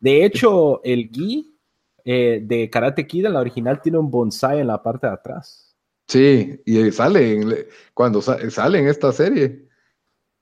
[0.00, 1.54] De hecho, el gi
[2.02, 5.76] eh, de Karate Kid en la original tiene un bonsai en la parte de atrás.
[6.08, 9.68] Sí, y sale cuando sale en esta serie.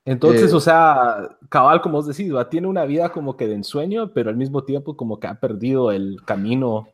[0.04, 4.12] Entonces, eh, o sea, cabal, como os decís, tiene una vida como que de ensueño,
[4.12, 6.88] pero al mismo tiempo como que ha perdido el camino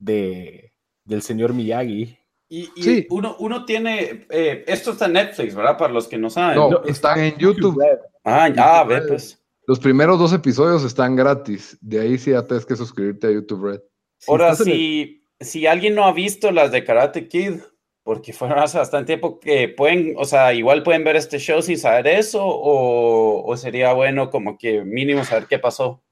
[0.00, 0.72] de,
[1.04, 2.18] del señor Miyagi.
[2.48, 3.06] Y, sí.
[3.10, 5.78] uno, uno tiene, eh, esto está en Netflix, ¿verdad?
[5.78, 6.56] Para los que no saben.
[6.56, 7.80] No, están en YouTube.
[8.24, 9.40] Ah, ya, ve, pues.
[9.68, 11.78] Los primeros dos episodios están gratis.
[11.80, 13.80] De ahí sí ya tienes que suscribirte a YouTube Red.
[14.26, 17.60] Ahora, si, si alguien no ha visto las de Karate Kid,
[18.02, 21.78] porque fueron hace bastante tiempo, que pueden, o sea, igual pueden ver este show sin
[21.78, 26.02] saber eso, o, o sería bueno como que mínimo saber qué pasó.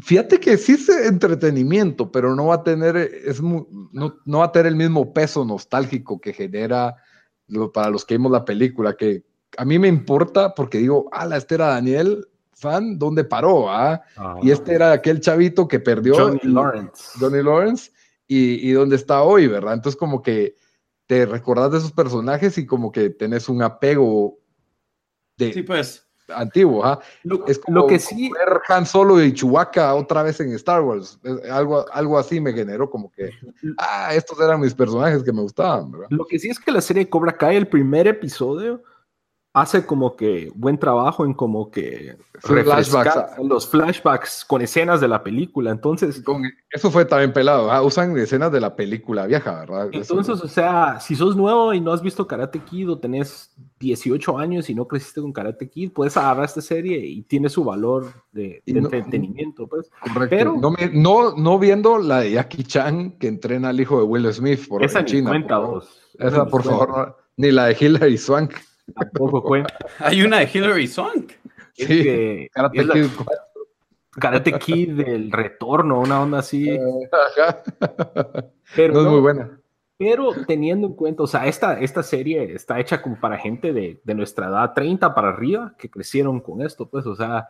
[0.00, 4.52] Fíjate que sí es entretenimiento, pero no va a tener, es no, no, va a
[4.52, 6.94] tener el mismo peso nostálgico que genera
[7.74, 9.24] para los que vimos la película, que
[9.56, 13.68] a mí me importa porque digo, ah, este era Daniel, fan, ¿dónde paró?
[13.70, 14.00] Ah?
[14.40, 16.14] y este era aquel chavito que perdió.
[16.14, 17.18] Johnny Lawrence.
[17.18, 17.90] Johnny Lawrence,
[18.28, 19.74] y, y dónde está hoy, ¿verdad?
[19.74, 20.54] Entonces como que
[21.06, 24.38] te recordás de esos personajes y como que tenés un apego
[25.36, 25.52] de...
[25.52, 27.00] Sí, pues antiguo, ¿ah?
[27.46, 31.18] es como lo que sí ver Han Solo y Chewbacca otra vez en Star Wars,
[31.50, 33.30] algo, algo así me generó como que,
[33.78, 37.08] ah, estos eran mis personajes que me gustaban, Lo que sí es que la serie
[37.08, 38.82] Cobra Kai, el primer episodio,
[39.54, 43.38] hace como que buen trabajo en como que flashbacks.
[43.44, 45.70] los flashbacks con escenas de la película.
[45.70, 46.22] Entonces,
[46.70, 47.84] eso fue también pelado.
[47.84, 49.90] usan escenas de la película vieja, ¿verdad?
[49.92, 54.38] Entonces, o sea, si sos nuevo y no has visto Karate Kid o tenés 18
[54.38, 58.06] años y no creciste con Karate Kid, puedes agarrar esta serie y tiene su valor
[58.32, 59.66] de, entretenimiento.
[59.66, 59.90] Pues.
[60.00, 60.28] Correcto.
[60.30, 60.56] Pero,
[60.92, 64.82] no, no, viendo la de Jackie Chan que entrena al hijo de Will Smith por
[64.82, 65.30] esa China.
[65.30, 66.00] Cuenta, vos.
[66.18, 68.54] Esa, por favor, ni la de Hilary Swank.
[68.94, 69.54] Tampoco.
[69.98, 71.32] Hay una de Hillary Swank.
[71.74, 73.06] Sí, Karate, Kid.
[74.12, 76.78] Karate Kid del retorno, una onda así.
[78.76, 79.58] Pero no es muy buena.
[79.96, 84.00] Pero teniendo en cuenta, o sea, esta, esta serie está hecha como para gente de,
[84.02, 87.48] de nuestra edad, 30 para arriba, que crecieron con esto, pues, o sea,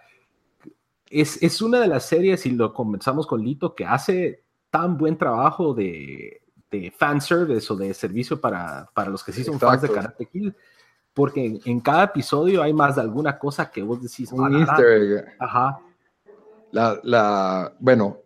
[1.09, 5.17] es, es una de las series, y lo comenzamos con Lito, que hace tan buen
[5.17, 9.91] trabajo de, de fanservice o de servicio para, para los que sí son fans de
[9.91, 10.53] Karate Kid
[11.15, 14.33] porque en, cada episodio hay más de alguna cosa que vos decís.
[14.33, 15.25] Un easter egg.
[15.39, 15.81] Ajá.
[16.71, 18.19] La, la, bueno,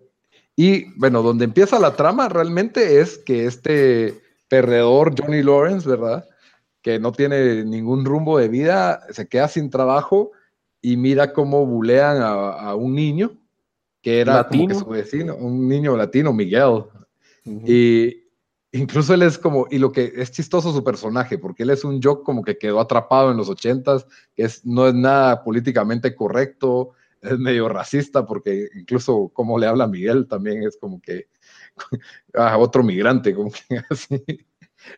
[0.55, 6.25] y bueno, donde empieza la trama realmente es que este perdedor Johnny Lawrence, ¿verdad?
[6.81, 10.31] Que no tiene ningún rumbo de vida, se queda sin trabajo
[10.81, 13.33] y mira cómo bulean a, un niño
[14.01, 14.79] que era latino.
[14.79, 16.85] su vecino, un niño latino, Miguel.
[17.45, 18.26] Y
[18.77, 22.03] Incluso él es como, y lo que es chistoso su personaje, porque él es un
[22.03, 26.91] jock como que quedó atrapado en los ochentas, que es, no es nada políticamente correcto,
[27.23, 31.29] es medio racista, porque incluso como le habla Miguel también es como que
[32.35, 34.23] a otro migrante, como que así.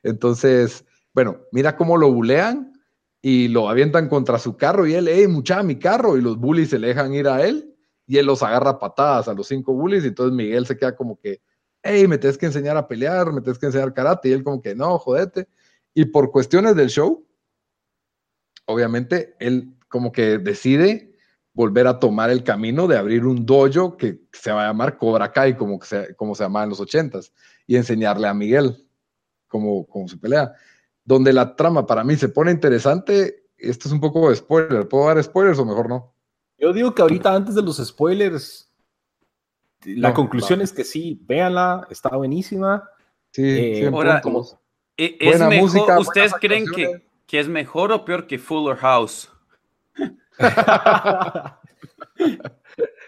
[0.02, 2.72] Entonces, bueno, mira cómo lo bulean
[3.22, 6.70] y lo avientan contra su carro y él, hey, mucha mi carro, y los bullies
[6.70, 7.74] se dejan ir a él
[8.08, 11.20] y él los agarra patadas a los cinco bullies, y entonces Miguel se queda como
[11.20, 11.42] que,
[11.88, 14.60] hey, me tienes que enseñar a pelear, me tienes que enseñar karate, y él como
[14.60, 15.48] que, no, jodete.
[15.94, 17.26] Y por cuestiones del show,
[18.66, 21.16] obviamente, él como que decide
[21.54, 25.32] volver a tomar el camino de abrir un dojo que se va a llamar Cobra
[25.32, 27.32] Kai, como, se, como se llamaba en los ochentas,
[27.66, 28.86] y enseñarle a Miguel
[29.48, 30.52] cómo, cómo se pelea.
[31.04, 35.06] Donde la trama para mí se pone interesante, esto es un poco de spoiler, ¿puedo
[35.06, 36.14] dar spoilers o mejor no?
[36.58, 38.67] Yo digo que ahorita antes de los spoilers,
[39.84, 42.88] la conclusión es que sí, véanla, está buenísima.
[43.30, 44.20] Sí, eh, ahora,
[44.96, 49.30] e, es mejor, música, ¿Ustedes creen que, que, es mejor o peor que Fuller House?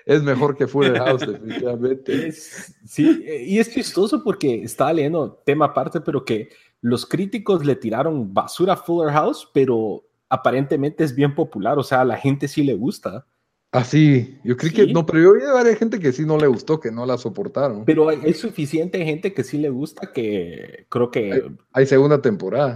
[0.07, 2.33] es mejor que Fuller House, definitivamente.
[2.33, 6.51] sí, y es chistoso porque estaba leyendo tema aparte, pero que
[6.81, 12.03] los críticos le tiraron basura a Fuller House, pero aparentemente es bien popular, o sea,
[12.03, 13.27] a la gente sí le gusta.
[13.73, 16.49] Ah, sí, yo creo que no, pero yo vi varias gente que sí no le
[16.49, 17.85] gustó, que no la soportaron.
[17.85, 21.53] Pero hay, suficiente gente que sí le gusta que creo que.
[21.73, 22.75] Hay, segunda temporada.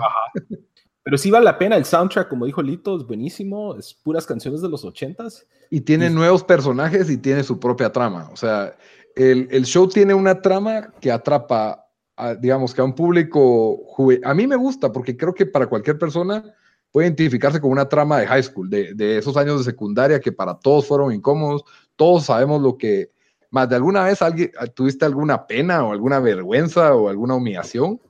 [1.03, 4.63] Pero sí vale la pena, el soundtrack, como dijo Lito, es buenísimo, es puras canciones
[4.63, 5.47] de los ochentas.
[5.69, 8.31] Y tiene nuevos personajes y tiene su propia trama.
[8.33, 8.77] O sea,
[9.17, 13.81] el, el show tiene una trama que atrapa, a, digamos, que a un público.
[14.23, 16.55] A mí me gusta porque creo que para cualquier persona
[16.95, 20.55] puede identificarse con una trama de high school, de, esos años de secundaria que para
[20.55, 21.65] todos fueron incómodos,
[21.97, 23.11] todos sabemos lo que,
[23.51, 28.01] más de alguna vez alguien, tuviste alguna pena o alguna vergüenza o alguna humillación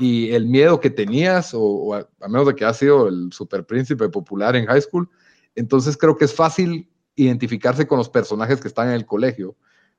[0.00, 4.08] y el miedo que tenías, o, a, menos de que has sido el super príncipe
[4.08, 5.08] popular en high school,
[5.54, 9.54] entonces creo que es fácil identificarse con los personajes que están en el colegio.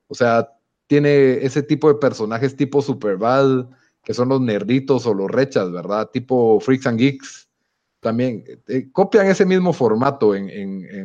[0.08, 0.52] O sea,
[0.88, 3.70] tiene ese tipo de personajes tipo Superbad,
[4.04, 6.10] que son los nerditos o los rechas, ¿verdad?
[6.10, 7.45] Tipo Freaks and Geeks,
[8.00, 10.34] también eh, copian ese mismo formato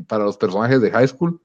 [0.08, 1.42] para los personajes de high school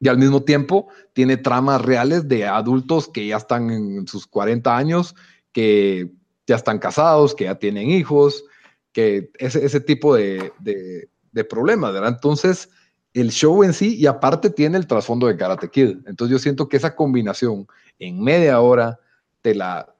[0.00, 4.76] y al mismo tiempo tiene tramas reales de adultos que ya están en sus 40
[4.76, 5.14] años,
[5.52, 6.12] que
[6.46, 8.44] ya están casados, que ya tienen hijos,
[8.92, 11.08] que ese, ese tipo de, de,
[11.44, 12.14] problemas, ¿verdad?
[12.14, 12.68] Entonces,
[13.14, 15.98] el show en sí y aparte tiene el trasfondo de Karate Kid.
[16.06, 17.68] Entonces yo siento que esa combinación
[18.00, 18.98] en media hora
[19.40, 19.94] te la,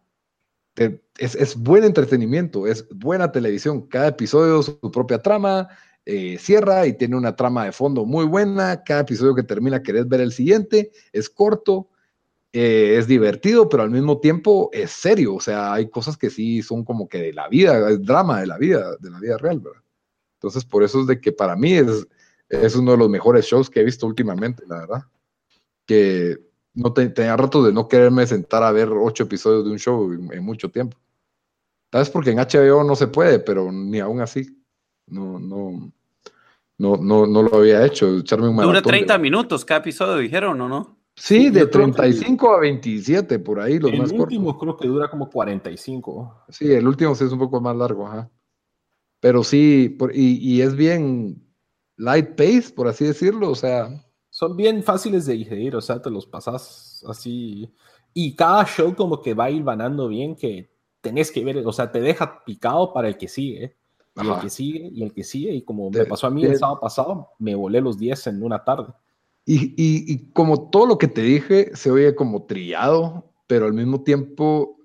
[1.18, 3.86] es, buen entretenimiento, es buena televisión.
[3.88, 5.68] Cada episodio su propia trama,
[6.04, 8.82] eh, cierra y tiene una trama de fondo muy buena.
[8.84, 11.88] Cada episodio que termina querés ver el siguiente, es corto,
[12.52, 15.34] eh, es divertido, pero al mismo tiempo es serio.
[15.34, 18.46] O sea, hay cosas que sí son como que de la vida, es drama de
[18.46, 19.82] la vida, de la vida real, ¿verdad?
[20.34, 22.06] Entonces, por eso es de que para mí es,
[22.48, 25.02] es uno de los mejores shows que he visto últimamente, la verdad.
[25.84, 26.47] Que
[26.78, 30.44] no tenía rato de no quererme sentar a ver ocho episodios de un show en,
[30.44, 30.96] mucho tiempo.
[31.90, 34.46] Tal vez porque en HBO no se puede, pero ni aún así.
[35.08, 35.92] No, no,
[36.78, 38.18] no, no, no lo había hecho.
[38.18, 40.98] Echarme un Dura 30 minutos cada episodio, dijeron, ¿o no?
[41.16, 44.12] Sí, de 35 a 27, por ahí, los más cortos.
[44.12, 46.44] El último creo que dura como 45.
[46.50, 48.30] Sí, el último sí es un poco más largo, ajá.
[49.18, 51.44] pero sí, y, es bien
[51.96, 53.88] light pace, por así decirlo, o sea.
[54.38, 57.74] Son bien fáciles de digerir, o sea, te los pasas así.
[58.14, 60.70] Y cada show como que va a ir ganando bien, que
[61.00, 63.76] tenés que ver, o sea, te deja picado para el que sigue.
[64.14, 66.56] Y el que sigue, y el que sigue, y como me pasó a mí el
[66.56, 68.92] sábado pasado, me volé los 10 en una tarde.
[69.44, 74.04] Y, y, como todo lo que te dije se oye como trillado, pero al mismo
[74.04, 74.76] tiempo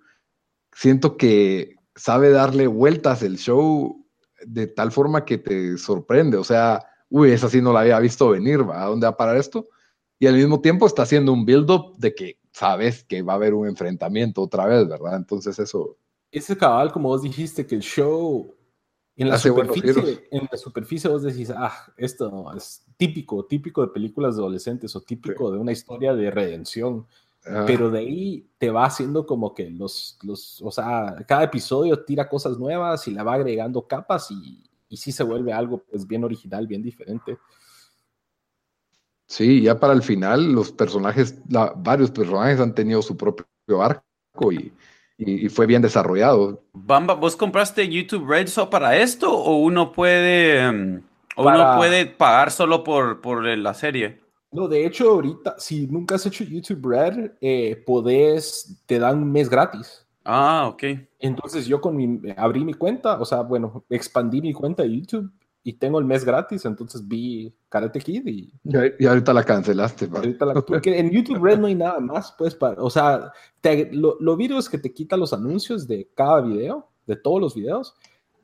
[0.72, 4.04] siento que sabe darle vueltas el show
[4.48, 6.38] de tal forma que te sorprende.
[6.38, 8.82] O sea, uy, esa sí no la había visto venir, ¿va?
[8.82, 9.70] ¿A dónde va a parar esto?
[10.18, 13.54] Y al mismo tiempo está haciendo un build-up de que sabes que va a haber
[13.54, 15.18] un enfrentamiento otra vez, ¿verdad?
[15.18, 15.96] Entonces eso...
[16.32, 18.56] Ese cabal, como vos dijiste, que el show
[19.16, 24.36] en la, superficie, en la superficie vos decís, ah, esto es típico, típico de películas
[24.36, 27.06] de adolescentes o típico de una historia de redención.
[27.68, 32.28] Pero de ahí te va haciendo como que los, los, o sea, cada episodio tira
[32.28, 34.64] cosas nuevas y la va agregando capas y,
[34.94, 37.40] y sí se vuelve algo pues bien original, bien diferente.
[39.26, 41.42] Sí, ya para el final los personajes,
[41.78, 43.46] varios personajes han tenido su propio
[43.82, 44.72] arco y,
[45.18, 46.64] y, fue bien desarrollado.
[46.74, 51.02] Bamba, ¿vos compraste YouTube Red solo para esto o uno puede,
[51.36, 54.22] o uno puede pagar solo por, por la serie?
[54.52, 59.32] No, de hecho, ahorita, si nunca has hecho YouTube Red, eh, podés, te dan un
[59.32, 60.06] mes gratis.
[60.24, 60.84] Ah, ok.
[61.24, 65.32] Entonces yo con mi, abrí mi cuenta, o sea, bueno, expandí mi cuenta de YouTube
[65.64, 68.54] y tengo el mes gratis, entonces vi Karate Kid y...
[68.66, 70.10] Y, ahorita la cancelaste.
[70.68, 73.32] porque en YouTube Red no hay nada más, pues, para, o sea,
[73.92, 77.56] lo, lo virus es que te quita los anuncios de cada video, de todos los
[77.56, 77.96] videos,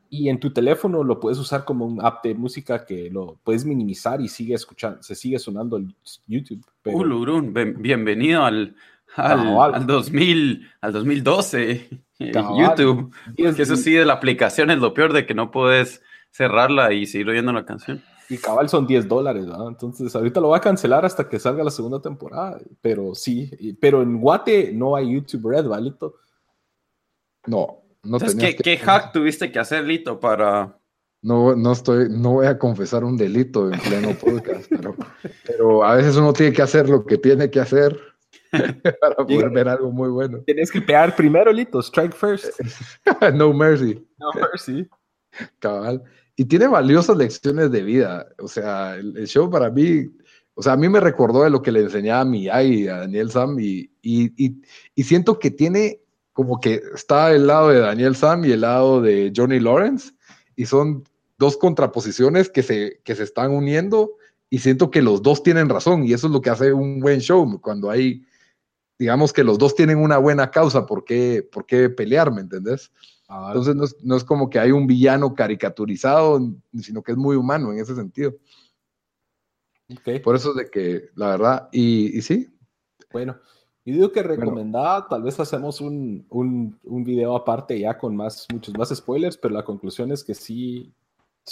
[0.10, 3.66] y en tu teléfono lo puedes usar como un app de música que lo puedes
[3.66, 5.94] minimizar y sigue escuchando, se sigue sonando el
[6.28, 6.66] YouTube.
[6.82, 7.42] Pero...
[7.76, 8.74] bienvenido al,
[9.18, 13.14] al, al, 2000, al 2012, YouTube.
[13.36, 16.02] que eso sí, de la aplicación es lo peor de que no puedes
[16.32, 18.04] cerrarla y seguir oyendo la canción.
[18.30, 19.46] Y cabal son 10 dólares.
[19.68, 22.60] Entonces ahorita lo voy a cancelar hasta que salga la segunda temporada.
[22.82, 23.50] Pero sí,
[23.82, 26.16] pero en Guate no hay YouTube Red, ¿valito?
[27.48, 27.82] No,
[28.38, 30.78] ¿qué, ¿qué, hack tuviste que hacer, Lito, para...?
[31.22, 34.72] No, no estoy, no voy a confesar un delito en pleno podcast,
[35.46, 38.00] pero, a veces uno tiene que hacer lo que tiene que hacer
[39.02, 40.40] para poder ver algo muy bueno.
[40.46, 42.60] Tienes que pegar primero, Lito, strike first.
[43.34, 44.06] no mercy.
[44.18, 44.88] No mercy.
[45.60, 46.04] Cabal.
[46.36, 48.28] Y tiene valiosas lecciones de vida.
[48.40, 50.10] O sea, el, show para mí,
[50.54, 52.98] o sea, a mí me recordó de lo que le enseñaba a mi y a
[52.98, 54.56] Daniel Sam, y, y,
[54.96, 56.02] y siento que tiene
[56.40, 60.14] como que está el lado de Daniel Sam y el lado de Johnny Lawrence,
[60.56, 61.04] y son
[61.38, 64.12] dos contraposiciones que se, que se están uniendo,
[64.50, 67.20] y siento que los dos tienen razón, y eso es lo que hace un buen
[67.20, 68.26] show, cuando hay,
[69.00, 72.92] digamos que los dos tienen una buena causa, ¿por qué, por qué pelear, me entendés?
[73.30, 76.40] Ah, Entonces no es, no es, como que hay un villano caricaturizado,
[76.80, 78.34] sino que es muy humano en ese sentido.
[80.24, 82.48] Por eso es de que, la verdad, y, y sí.
[83.12, 83.38] Bueno,
[83.86, 88.46] y digo que recomendada, tal vez hacemos un, un, un, video aparte ya con más,
[88.52, 90.94] muchos más spoilers, pero la conclusión es que sí.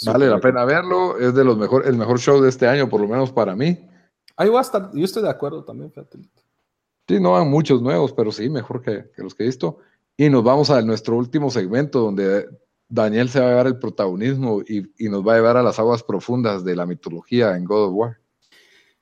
[0.04, 3.00] Vale la pena verlo, es de los mejor, el mejor show de este año, por
[3.00, 3.88] lo menos para mí.
[4.36, 6.18] Ahí va a estar, yo estoy de acuerdo también, fíjate.
[7.08, 9.78] Sí, no hay muchos nuevos, pero sí, mejor que, los que he visto.
[10.16, 12.46] Y nos vamos a nuestro último segmento, donde
[12.86, 16.02] Daniel se va a llevar el protagonismo y, nos va a llevar a las aguas
[16.02, 18.18] profundas de la mitología en God of War.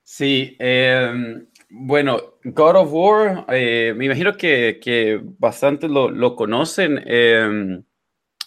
[0.04, 7.02] Sí, eh, bueno, God of War, eh, me imagino que, que bastantes lo, conocen.
[7.06, 7.82] Em,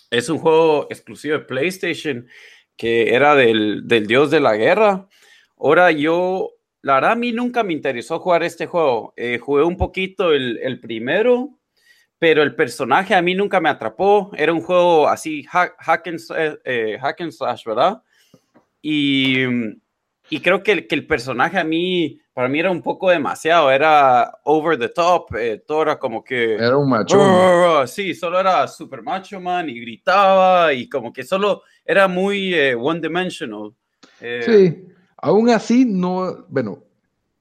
[0.10, 2.28] es un juego exclusivo de PlayStation
[2.78, 5.10] que era del, del, dios de la guerra.
[5.58, 9.14] Ahora yo, la verdad a mí nunca me interesó jugar este juego.
[9.16, 11.60] Eh, jugué un poquito el, el, primero,
[12.18, 14.32] pero el personaje a mí nunca me atrapó.
[14.36, 16.20] Era un juego así, hack, hack, and,
[16.66, 18.02] eh, hack and slash, ¿verdad?
[18.82, 19.44] Y,
[20.30, 24.40] y creo que, que el personaje a mí para mí era un poco demasiado, era
[24.46, 26.54] over the top, eh, todo era como que...
[26.54, 27.86] Era un macho.
[27.86, 32.76] sí, solo era super macho man y gritaba y como que solo era muy eh,
[32.76, 33.74] one dimensional.
[34.22, 36.84] Eh, sí, aún así no, bueno,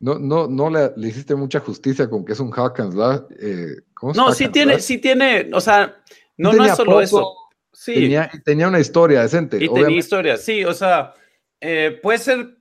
[0.01, 3.20] no, no, no le, le, hiciste mucha justicia con que es un hack and slash.
[4.14, 5.97] no, sí tiene, sí tiene, o sea,
[6.37, 7.35] no, no es solo eso.
[7.72, 7.95] Sí.
[7.95, 9.62] Tenía, tenía, una historia decente.
[9.62, 11.14] Y tenía historia, sí, o sea,
[12.03, 12.59] puede ser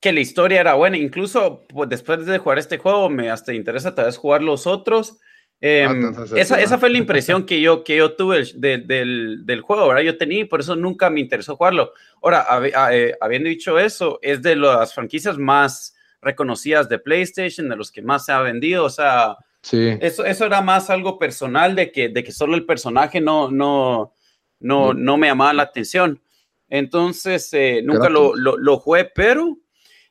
[0.00, 0.96] que la historia era buena.
[0.96, 5.18] Incluso pues, después de jugar este juego, me hasta interesa tal vez jugar los otros.
[5.60, 5.92] Ah,
[6.36, 10.02] esa, esa, fue la impresión que yo, que yo tuve del, del, juego, ¿verdad?
[10.02, 11.92] Yo tenía y por eso nunca me interesó jugarlo.
[12.22, 12.46] Ahora,
[12.92, 18.02] eh, habiendo dicho eso, es de las franquicias más reconocidas de PlayStation, de los que
[18.02, 19.96] más se ha vendido, o sea, sí.
[20.00, 24.14] eso, eso era más algo personal de que, de que solo el personaje no, no,
[24.60, 26.20] no, no me llamaba la atención.
[26.68, 29.58] Entonces, eh, nunca lo, lo, jugué, pero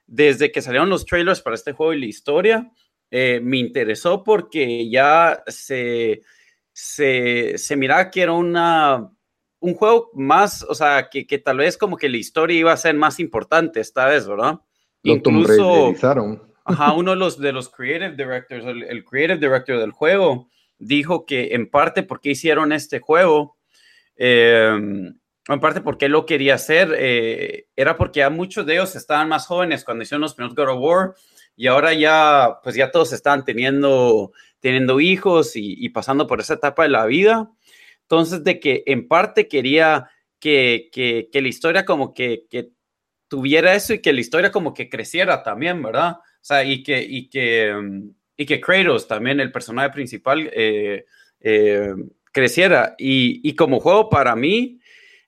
[0.08, 2.72] desde que salieron los trailers para este juego y la historia,
[3.10, 6.22] eh, me interesó porque ya se,
[6.74, 9.10] se, se miraba que era una,
[9.60, 12.78] un juego más, o sea, que, que, tal vez como que la historia iba a
[12.78, 14.60] ser más importante esta vez, ¿verdad?
[15.04, 15.94] Lo Incluso,
[16.66, 21.56] ajá, uno de los, de los creative directors, el, creative director del juego, dijo que
[21.56, 23.58] en parte porque hicieron este juego,
[24.18, 29.30] em, en parte porque lo quería hacer, eh, era porque ya muchos de ellos estaban
[29.30, 31.16] más jóvenes cuando hicieron los primeros God of War
[31.58, 36.54] y ahora ya, pues ya todos están teniendo, teniendo hijos y, y pasando por esa
[36.54, 37.52] etapa de la vida.
[38.04, 42.70] Entonces, de que en parte quería que, que, que la historia como que, que,
[43.28, 46.12] tuviera eso y que la historia como que creciera también, ¿verdad?
[46.14, 51.06] O sea, y que, y que, mm, y que Kratos también, el personaje principal, eh,
[51.42, 51.94] eh,
[52.32, 52.96] creciera.
[52.98, 54.80] Y, y, como juego para mí,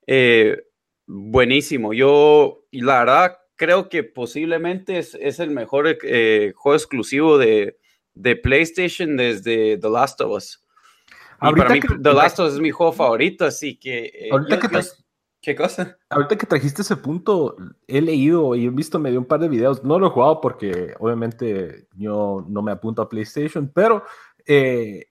[0.07, 0.61] eh,
[1.07, 1.91] buenísimo.
[1.93, 5.97] Yo, y la verdad, creo que posiblemente es, es el mejor
[6.55, 7.77] juego exclusivo de,
[8.15, 10.63] de PlayStation desde The Last of Us.
[11.41, 14.29] Y para mí, The Last of Us es mi juego favorito, así que.
[14.31, 14.67] ahorita que
[15.41, 15.97] ¿Qué cosa?
[16.09, 17.55] Ahorita que trajiste ese punto,
[17.87, 19.83] he leído y he visto medio un par de videos.
[19.83, 24.03] No lo he jugado porque obviamente yo no me apunto a PlayStation, pero
[24.45, 25.05] eh,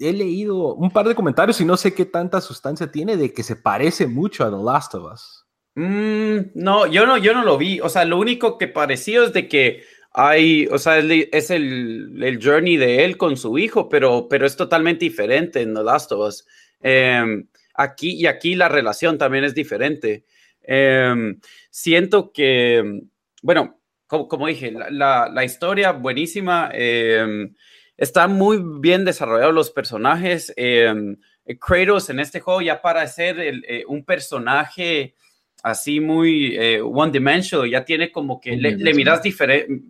[0.00, 3.44] he leído un par de comentarios y no sé qué tanta sustancia tiene de que
[3.44, 5.47] se parece mucho a The Last of Us.
[5.78, 7.78] Mm, no, yo no, yo no lo vi.
[7.80, 12.42] O sea, lo único que pareció es de que hay, o sea, es el, el
[12.42, 16.28] journey de él con su hijo, pero, pero es totalmente diferente en The Last of
[16.28, 16.46] Us.
[16.80, 17.44] Eh,
[17.80, 20.24] Aquí y aquí la relación también es diferente.
[20.62, 21.38] Em,
[21.70, 23.02] siento que,
[23.40, 26.70] bueno, como, dije, la, historia buenísima.
[26.74, 27.50] Eh,
[27.96, 30.52] está muy bien desarrollados los personajes.
[30.56, 31.18] Em,
[31.60, 35.14] Kratos en este juego ya para ser eh, un personaje
[35.62, 39.20] así muy eh, one dimensional, ya tiene como que le, miras,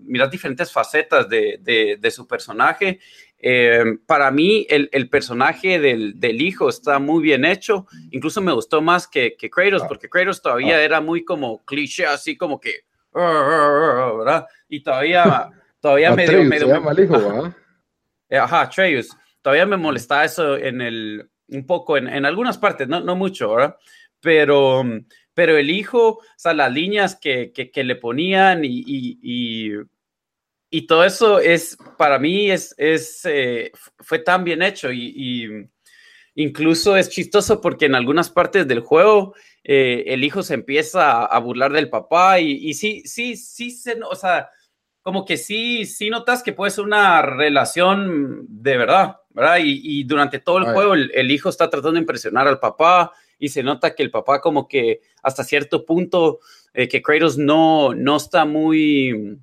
[0.06, 3.00] miras, diferentes facetas de, de, de su personaje
[3.40, 7.86] eh, para mí, el, el personaje del, del, hijo está muy bien hecho.
[8.10, 9.88] Incluso me gustó más que, que Kratos, ah.
[9.88, 10.82] porque Kratos todavía ah.
[10.82, 12.84] era muy como cliché, así como que.
[13.12, 14.46] ¿verdad?
[14.68, 15.50] Y todavía,
[15.80, 16.44] todavía medio.
[16.44, 17.54] medio se llama el hijo,
[18.28, 19.08] eh, Ajá, Atreus.
[19.40, 21.30] Todavía me molestaba eso en el.
[21.50, 23.76] Un poco, en, en algunas partes, no, no mucho, ¿verdad?
[24.20, 24.84] Pero,
[25.38, 29.72] pero el hijo, o sea, las líneas que, que, que le ponían y, y
[30.70, 35.68] y todo eso es, para mí, es, es eh, fue tan bien hecho y,
[36.34, 39.34] incluso es chistoso porque en algunas partes del juego
[39.64, 44.14] eh, el hijo se empieza a, burlar del papá y, sí, sí, sí, se, o
[44.14, 44.50] sea,
[45.00, 49.58] como que sí, sí notas que puede ser una relación de verdad, ¿verdad?
[49.62, 53.62] Y, durante todo el juego el, hijo está tratando de impresionar al papá y se
[53.62, 56.40] nota que el papá como que hasta cierto punto
[56.74, 59.38] eh, que Kratos no, no está muy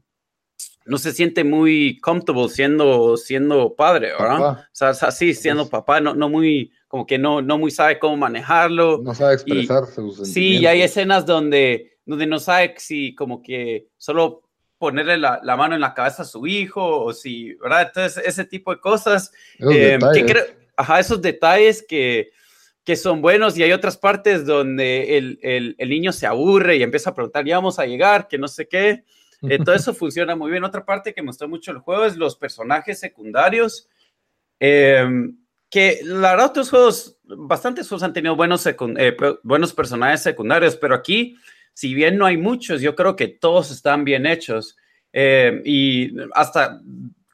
[0.85, 4.59] no se siente muy comfortable siendo, siendo padre, ¿verdad?
[4.59, 8.15] O sea, así, siendo papá, no, no muy, como que no, no muy sabe cómo
[8.15, 9.01] manejarlo.
[9.03, 10.01] No sabe expresarse.
[10.25, 14.43] sí, y hay escenas donde, donde no sabe si como que solo
[14.77, 17.87] ponerle la, la, mano en la cabeza a su hijo o si, ¿verdad?
[17.87, 19.31] Entonces, ese tipo de cosas.
[19.71, 19.97] Eh,
[20.77, 22.29] ajá, esos detalles que,
[22.85, 26.83] que son buenos y hay otras partes donde el, el, el, niño se aburre y
[26.83, 29.03] empieza a preguntar, ya vamos a llegar, que no sé qué.
[29.41, 30.63] Eh, todo eso funciona muy bien.
[30.63, 33.89] Otra parte que gustó mucho el juego es los personajes secundarios.
[34.59, 35.35] Em,
[35.69, 40.93] que la verdad, otros juegos, bastantes juegos han tenido buenos, eh, buenos personajes secundarios, pero
[40.95, 41.37] aquí,
[41.73, 44.77] si bien no hay muchos, yo creo que todos están bien hechos.
[45.11, 46.81] Em, y hasta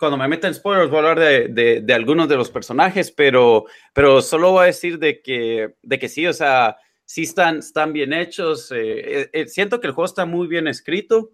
[0.01, 4.23] cuando me meten spoilers voy a hablar de, de, algunos de los personajes, pero, pero
[4.23, 8.11] solo voy a decir de que, de que sí, o sea, sí están, están bien
[8.11, 8.73] hechos.
[8.75, 11.29] Eh, siento que el juego está muy bien escrito.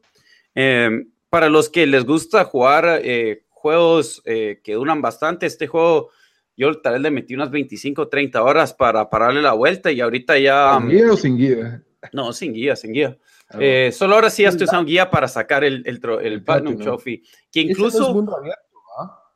[0.53, 6.09] Em, para los que les gusta jugar eh, juegos eh, que duran bastante, este juego
[6.57, 10.01] yo tal vez le metí unas 25 o 30 horas para pararle la vuelta y
[10.01, 10.77] ahorita ya...
[10.77, 11.83] ¿Sin guía o sin guía?
[12.11, 13.17] No, sin guía, sin guía.
[13.59, 17.23] Eh, solo ahora sí ya estoy usando guía para sacar el, el, el, Platinum Trophy.
[17.51, 18.07] Que incluso...
[18.09, 18.61] es mundo abierto,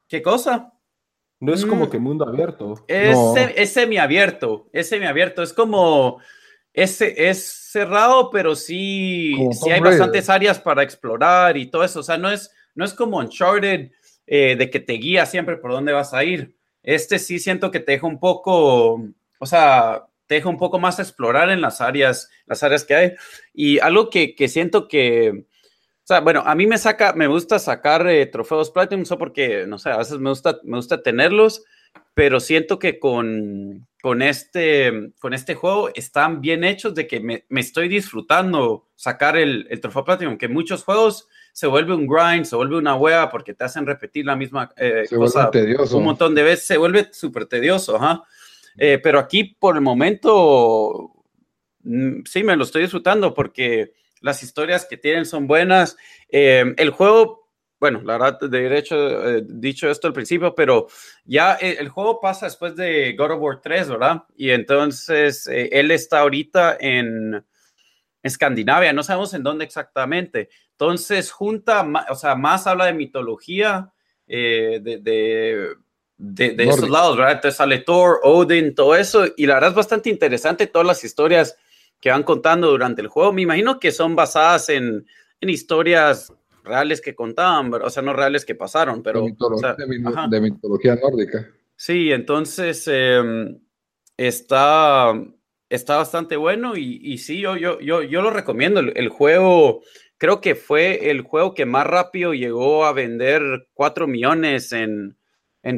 [0.07, 0.74] ¿Qué cosa?
[1.39, 1.89] No es como mm.
[1.89, 2.84] que mundo abierto.
[2.88, 3.18] Es,
[3.55, 5.41] es semiabierto, es semiabierto.
[5.41, 6.20] Es como
[6.74, 12.01] es, es cerrado, pero sí, sí hay bastantes áreas para explorar y todo eso.
[12.01, 13.91] O sea, no es, no es como Uncharted
[14.28, 16.55] eh, de que te guía siempre por dónde vas a ir.
[16.84, 19.01] Este sí siento que te deja un poco,
[19.39, 23.12] o sea, te deja un poco más explorar en las áreas, las áreas que hay.
[23.54, 27.60] Y algo que, que siento que, o sea, bueno, a mí me saca, me gusta
[27.60, 31.66] sacar eh, trofeos Platinum, so porque, no sé, a veces me gusta, me gusta tenerlos,
[32.14, 37.44] pero siento que con, con este, con este juego están bien hechos de que me,
[37.60, 42.56] estoy disfrutando sacar el, el trofeo Platinum, que muchos juegos se vuelve un grind, se
[42.56, 45.52] vuelve una hueá porque te hacen repetir la misma eh, cosa
[45.92, 48.22] un montón de veces, se vuelve súper tedioso, eh,
[48.78, 51.11] pero aquí por el momento
[51.84, 55.97] mm, sí me lo estoy disfrutando porque las historias que tienen son buenas.
[56.30, 57.49] Eh, el juego,
[57.80, 60.88] bueno, la verdad, de derecho, dicho esto al principio, pero
[61.26, 64.24] ya el, juego pasa después de God of War 3, ¿verdad?
[64.36, 67.43] Y entonces él está ahorita en
[68.22, 70.49] Escandinavia, no sabemos en dónde exactamente,
[70.82, 73.93] entonces, junta, o sea, más habla de mitología
[74.26, 75.76] eh, de,
[76.24, 77.34] de, de, esos lados, ¿verdad?
[77.34, 81.57] Entonces sale Thor, Odin, todo eso, y la verdad es bastante interesante todas las historias
[81.99, 83.34] que van contando durante el juego.
[83.34, 85.07] Me imagino que son basadas en,
[85.39, 86.32] en historias
[86.63, 89.22] reales que contaban, o sea, no reales que pasaron, pero...
[89.24, 91.49] De, mitología, nórdica.
[91.76, 93.59] Sí, entonces em,
[94.15, 95.13] está,
[95.69, 98.80] está bastante bueno y, y sí, yo, yo, yo, yo, lo recomiendo.
[98.80, 99.82] el juego
[100.19, 103.41] creo que fue el juego que más rápido llegó a vender
[103.74, 105.17] 4 millones en,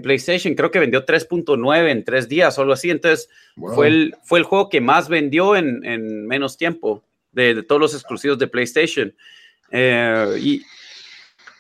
[0.02, 0.56] PlayStation.
[0.56, 2.90] Creo que vendió 3.9 en tres días o algo así.
[2.90, 7.94] Entonces, fue, el, fue el juego que más vendió en, menos tiempo de, todos los
[7.94, 9.16] exclusivos de PlayStation.
[9.72, 10.62] Eh, y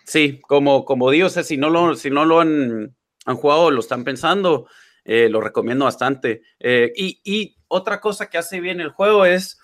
[0.05, 2.95] sí, como, como digo, si no lo, si no lo han,
[3.25, 4.67] han jugado, lo están pensando,
[5.03, 6.43] eh, lo recomiendo bastante.
[6.59, 9.59] Eh, y, y otra cosa que hace bien el juego es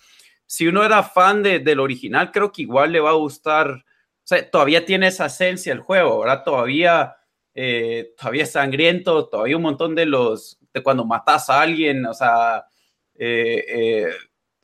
[0.50, 3.70] si uno era fan de, del original, creo que igual le va a gustar.
[3.70, 6.44] O sea, todavía tiene esa esencia el juego, ¿verdad?
[6.44, 7.18] Todavía,
[7.62, 12.14] eh, todavía es sangriento, todavía un montón de los, de cuando matas a alguien, o
[12.14, 12.64] sea,
[13.16, 14.08] eh, eh,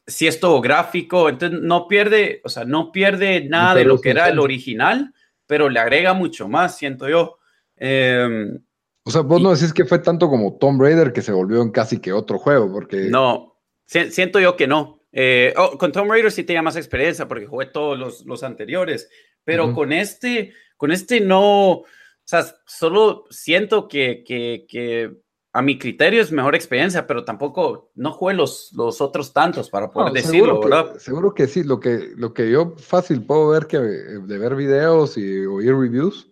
[0.07, 4.11] si es todo gráfico, entonces no pierde, o sea, no pierde nada de lo que
[4.11, 5.13] era el original,
[5.45, 7.37] pero le agrega mucho más, siento yo.
[7.75, 8.63] Em,
[9.03, 11.71] o sea, vos no decís que fue tanto como Tomb Raider que se volvió en
[11.71, 13.09] casi que otro juego, porque...
[13.09, 15.01] No, siento yo que no.
[15.11, 19.09] Eh, oh, con Tom Raider sí tenía más experiencia porque jugué todos los, los anteriores,
[19.43, 21.83] pero con este, con este no,
[22.27, 25.15] sea, solo siento que, que, que,
[25.53, 29.89] a mi criterio es mejor experiencia, pero tampoco no jugué los, los otros tantos para
[29.89, 30.97] poder decirlo, ¿verdad?
[30.97, 35.17] seguro que sí, lo que, lo que yo fácil puedo ver que de ver videos
[35.17, 36.29] y oír reviews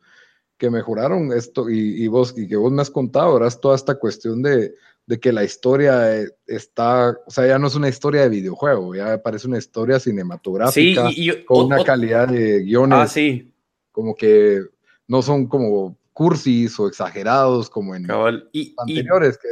[0.57, 3.57] que mejoraron esto y, y vos y que vos me has contado, ¿verdad?
[3.61, 4.73] Toda esta cuestión de
[5.05, 8.95] de que la historia eh, está, o sea, ya no es una historia de videojuego,
[8.95, 11.09] ya parece una historia cinematográfica
[11.45, 13.51] con una calidad de guiones ah, sí.
[13.91, 14.61] como que
[15.07, 18.07] no son como cursis o exagerados como en
[18.51, 19.47] y, anteriores, que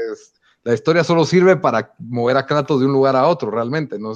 [0.64, 3.98] la historia solo sirve para mover a Kratos de un lugar a otro, realmente.
[3.98, 4.16] No,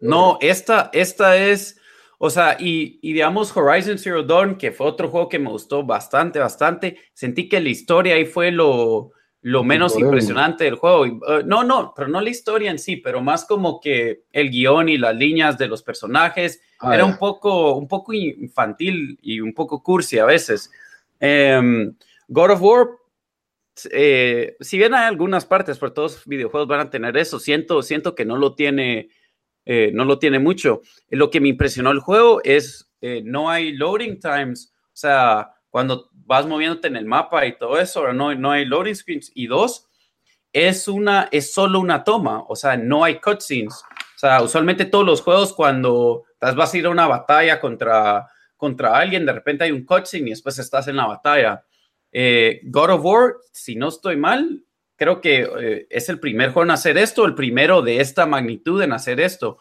[0.00, 1.78] no, esta, esta es,
[2.18, 5.84] o sea, y, y, digamos Horizon Zero Dawn, que fue otro juego que me gustó
[5.84, 9.12] bastante, bastante, sentí que la historia ahí fue lo
[9.46, 11.02] lo menos impresionante del juego.
[11.02, 14.88] Uh, no, no, pero no la historia en sí, pero más como que el guion
[14.88, 19.54] y las líneas de los personajes ah, era un poco, un poco infantil y un
[19.54, 20.72] poco cursi a veces.
[21.20, 21.94] Em,
[22.26, 22.88] God of War,
[23.92, 27.82] eh, si bien hay algunas partes, pero todos los videojuegos van a tener eso, siento,
[27.82, 29.10] siento que no lo tiene,
[29.64, 30.82] eh, no lo tiene mucho.
[31.08, 36.08] Lo que me impresionó el juego es eh, no hay loading times, o sea, cuando
[36.24, 39.30] vas moviéndote en el mapa y todo eso, no, no hay loading screens.
[39.34, 39.86] Y dos,
[40.50, 43.74] es, una, es solo una toma, o sea, no hay cutscenes.
[43.74, 48.96] O sea, usualmente todos los juegos cuando vas a ir a una batalla contra, contra
[48.96, 51.62] alguien, de repente hay un cutscene y después estás en la batalla.
[52.10, 54.64] Eh, God of War, si no estoy mal,
[54.96, 58.80] creo que eh, es el primer juego en hacer esto, el primero de esta magnitud
[58.80, 59.58] en hacer esto.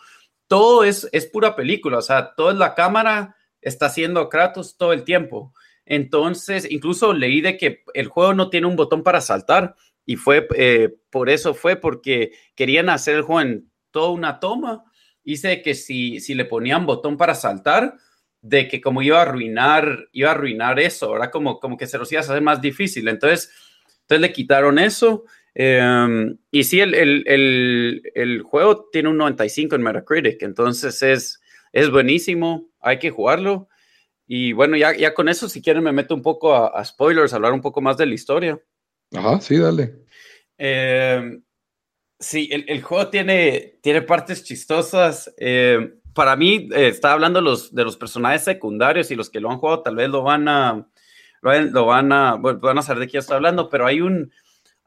[0.48, 5.04] Todo es, es pura película, o sea, toda la cámara está haciendo Kratos todo el
[5.04, 5.52] tiempo.
[5.86, 9.76] Entonces, incluso leí de que el juego no tiene un botón para saltar
[10.06, 14.84] y fue eh, por eso fue porque querían hacer el juego en toda una toma.
[15.24, 17.96] Hice que si, si le ponían botón para saltar,
[18.42, 21.98] de que como iba a arruinar, iba a arruinar eso, ahora como, como que se
[21.98, 23.08] los iba a hacer más difícil.
[23.08, 23.52] Entonces,
[24.02, 25.26] entonces le quitaron eso.
[25.56, 31.90] Em, y sí, el, el, el, juego tiene un 95 en Metacritic, entonces es, es
[31.90, 33.68] buenísimo, hay que jugarlo.
[34.28, 37.54] Y bueno, ya, ya con eso, si quieren, me meto un poco a, spoilers, hablar
[37.54, 38.60] un poco más de la historia.
[39.14, 40.06] Ajá, sí, dale.
[40.58, 41.40] Eh,
[42.20, 45.34] sí, el, juego tiene, tiene partes chistosas.
[45.38, 49.52] Eh, para mí, eh, está hablando los, de los personajes secundarios y los que lo
[49.52, 50.88] han jugado tal vez lo van a,
[51.42, 54.32] lo, van a, van a saber de qué está hablando, pero hay un,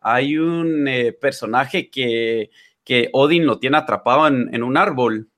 [0.00, 0.88] hay un
[1.20, 2.50] personaje que,
[2.82, 5.30] que Odin lo tiene atrapado en, en un árbol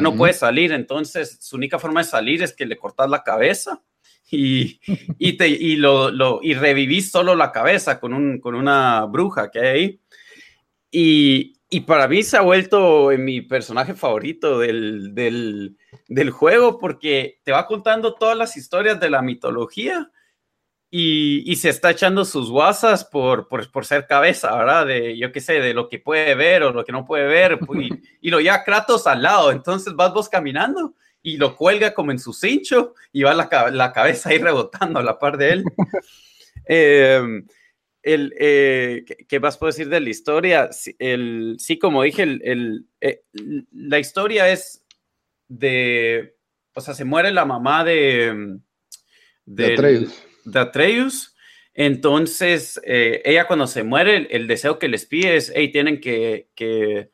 [0.00, 3.82] no puede salir, entonces su única forma de salir es que le cortas la cabeza
[4.30, 4.80] y,
[5.18, 9.50] y, te, y, lo, lo, y revivís solo la cabeza con, un, con una bruja
[9.50, 10.00] que hay ahí.
[10.90, 15.76] Y, y para mí se ha vuelto en mi personaje favorito del, del,
[16.08, 20.10] del, juego porque te va contando todas las historias de la mitología
[20.90, 24.86] y, y se está echando sus guasas por, por, por, ser cabeza, ¿verdad?
[24.86, 27.58] De, yo qué sé, de lo que puede ver o lo que no puede ver.
[27.74, 27.90] Y,
[28.28, 30.94] y lo lleva Kratos al lado, entonces vas vos caminando
[31.26, 35.02] y lo cuelga como en su cincho y va la, la cabeza ahí rebotando a
[35.02, 35.64] la par de él.
[36.68, 37.20] eh,
[38.06, 40.70] el, eh, ¿qué más puedo decir de la historia?
[41.00, 43.24] El, sí, como dije, el, el eh,
[43.72, 44.84] la historia es
[45.48, 46.36] de,
[46.72, 48.58] o sea, se muere la mamá de,
[49.44, 50.25] de, Atreus.
[50.46, 51.34] De Atreus.
[51.74, 56.48] Entonces, eh, ella cuando se muere, el, deseo que les pide es, hey, tienen que,
[56.54, 57.10] que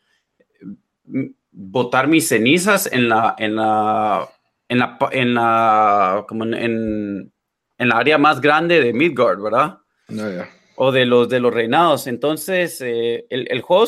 [1.51, 4.29] botar mis cenizas en la, en la,
[4.69, 7.33] en la, en la, como en, en,
[7.79, 9.79] en la área más grande de Midgard, ¿verdad?
[10.09, 12.07] No, yeah o de los de los reinados.
[12.07, 13.85] Entonces, eh, el, el, juego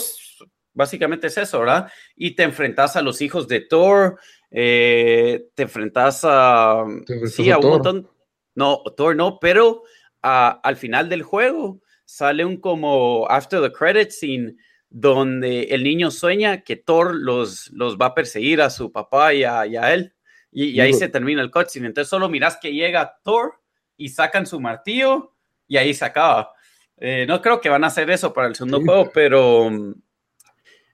[0.72, 1.90] básicamente es eso, ¿verdad?
[2.16, 4.18] Y te enfrentas a los hijos de Thor,
[4.50, 6.84] eh, te enfrentas a,
[7.26, 8.08] sí, a, a un montón,
[8.54, 9.82] no, Thor no, pero
[10.22, 14.56] a, al final del juego sale un como after the credits scene
[14.90, 19.42] donde el niño sueña que Thor los, los va a perseguir a su papá y
[19.42, 20.14] a, y a él.
[20.52, 21.88] Y, y, ahí se termina el cutscene.
[21.88, 23.60] Entonces solo miras que llega Thor
[23.96, 25.34] y sacan su martillo
[25.66, 26.52] y ahí se acaba.
[26.96, 28.84] Eh, no creo que van a hacer eso para el segundo sí.
[28.84, 29.68] juego, pero,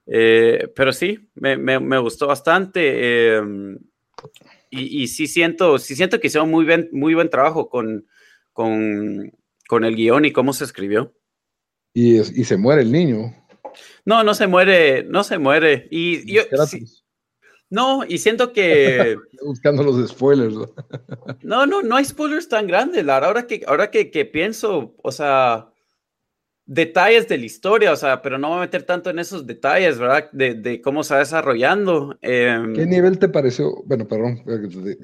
[0.07, 3.37] eh, pero sí, me, me, me gustó bastante.
[3.37, 3.43] Eh,
[4.71, 8.07] y, y, sí siento, sí siento que hicieron muy, bien, muy buen trabajo con,
[8.53, 9.33] con,
[9.69, 11.15] con, el guion y cómo se escribió.
[11.93, 13.35] Y, y, se muere el niño.
[14.05, 15.89] No, no se muere, no se muere.
[15.91, 16.85] Y yo, sí,
[17.71, 19.17] no, y siento que.
[19.45, 20.55] Buscando los spoilers.
[21.43, 23.09] no, no, no hay spoilers tan grandes.
[23.09, 25.70] Ahora que, ahora que, que pienso, o sea,
[26.67, 29.99] detalles de la historia, o sea, pero no voy a meter tanto en esos detalles,
[29.99, 30.31] ¿verdad?
[30.33, 32.17] De, de cómo se va desarrollando.
[32.23, 33.83] Eh, ¿Qué nivel te pareció?
[33.87, 34.43] Bueno, perdón.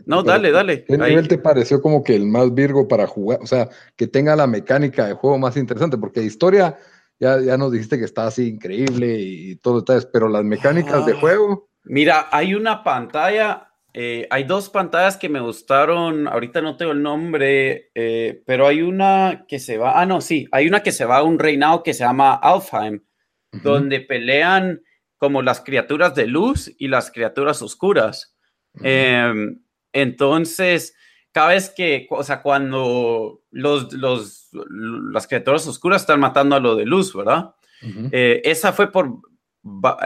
[0.06, 0.84] No, dale, dale.
[0.84, 1.10] ¿Qué Ahí.
[1.10, 3.40] nivel te pareció como que el más virgo para jugar?
[3.42, 6.78] O sea, que tenga la mecánica de juego más interesante, porque historia,
[7.18, 11.02] ya, ya nos dijiste que está así increíble y, y todo detalles, pero las mecánicas
[11.02, 11.68] ah, de juego.
[11.84, 17.00] Mira, hay una pantalla eh, hay dos pantallas que me gustaron, ahorita no tengo el
[17.02, 21.06] nombre, eh, pero hay una que se va, ah, no, sí, hay una que se
[21.06, 23.62] va a un reinado que se llama Alfheim, uh -huh.
[23.62, 24.82] donde pelean
[25.16, 28.36] como las criaturas de luz y las criaturas oscuras.
[28.74, 28.82] Uh -huh.
[28.84, 29.56] eh,
[29.94, 30.94] entonces,
[31.32, 34.50] cada vez que, o sea, cuando los, los,
[35.10, 37.54] las criaturas oscuras están matando a lo de luz, ¿verdad?
[37.82, 38.10] Uh -huh.
[38.12, 39.22] esa fue por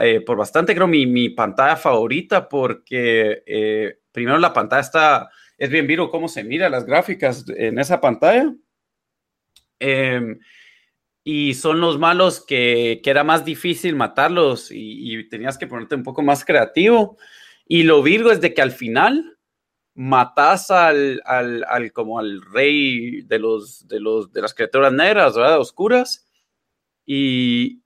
[0.01, 5.69] eh, por bastante, creo, mi, mi, pantalla favorita, porque eh, primero la pantalla está, es
[5.69, 8.53] bien vivo cómo se mira las gráficas en esa pantalla.
[9.79, 10.37] Eh,
[11.23, 15.95] y son los malos que, que, era más difícil matarlos y, y, tenías que ponerte
[15.95, 17.17] un poco más creativo.
[17.67, 19.37] Y lo virgo es de que al final
[19.93, 25.35] matas al, al, al como al rey de los, de los de las criaturas negras,
[25.35, 25.59] ¿verdad?
[25.59, 26.27] Oscuras.
[27.05, 27.80] Y,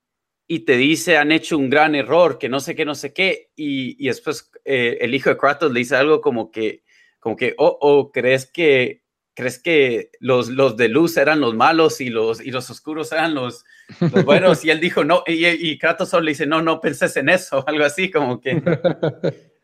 [0.48, 3.52] y te dice han hecho un gran error, que no sé qué, no sé qué,
[3.56, 6.84] y, y después eh, el hijo de Kratos le dice algo como que,
[7.20, 12.00] como que, oh, oh, ¿crees que, crees que los, los de luz eran los malos
[12.00, 13.66] y los, y los oscuros eran los,
[14.00, 14.64] los buenos?
[14.64, 17.64] y él dijo, no, y, y, Kratos solo le dice, no, no penses en eso,
[17.68, 18.62] algo así como que.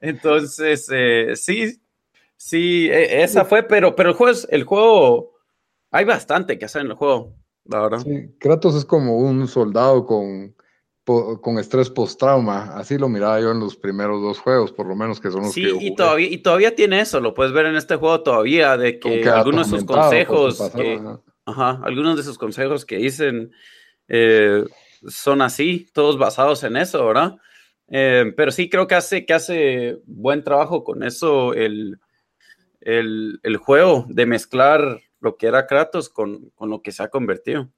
[0.01, 1.79] Entonces, eh, sí,
[2.35, 5.35] sí, e, esa fue, pero, pero el juego, es, el juego,
[5.91, 7.35] hay bastante que hacer en el juego.
[7.65, 7.99] La verdad.
[7.99, 10.55] Sí, Kratos es como un soldado con,
[11.41, 12.75] con estrés post-trauma.
[12.75, 15.53] Así lo miraba yo en los primeros dos juegos, por lo menos que son los
[15.53, 18.21] sí, que yo y todavía, y todavía tiene eso, lo puedes ver en este juego
[18.21, 21.19] todavía, de que, algunos de sus consejos, que, ajá.
[21.45, 23.51] Ajá, algunos de sus consejos que dicen
[24.07, 24.63] eh,
[25.07, 27.37] son así, todos basados en eso, ¿verdad?
[27.87, 31.99] Eh, pero sí creo que hace, que hace buen trabajo con eso el,
[32.79, 37.09] el, el juego, de mezclar lo que era Kratos con, con lo que se ha
[37.09, 37.69] convertido.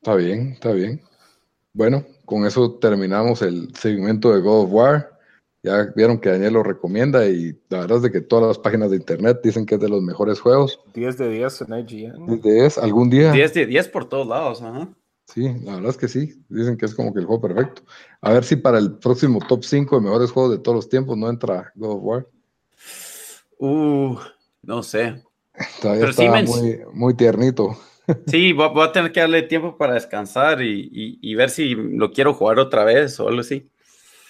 [0.00, 1.00] Está bien, está bien.
[1.74, 5.18] Bueno, con eso terminamos el segmento de God of War.
[5.62, 8.90] Ya vieron que Daniel lo recomienda y la verdad es de que todas las páginas
[8.90, 10.80] de internet dicen que es de los mejores juegos.
[10.94, 12.26] 10 de 10 en IGN.
[12.26, 13.32] 10 de 10, algún día.
[13.32, 14.88] 10 de 10 por todos lados, ajá.
[15.26, 16.44] Sí, la verdad es que sí.
[16.48, 17.82] Dicen que es como que el juego perfecto.
[18.20, 21.16] A ver si para el próximo top 5 de mejores juegos de todos los tiempos
[21.16, 22.28] no entra God of War.
[23.58, 24.18] Uh,
[24.62, 25.22] no sé.
[25.80, 27.76] Todavía Pero está sí muy, muy tiernito.
[28.26, 31.74] Sí, voy, voy, a tener que darle tiempo para descansar y, y, y, ver si
[31.74, 33.68] lo quiero jugar otra vez o algo así.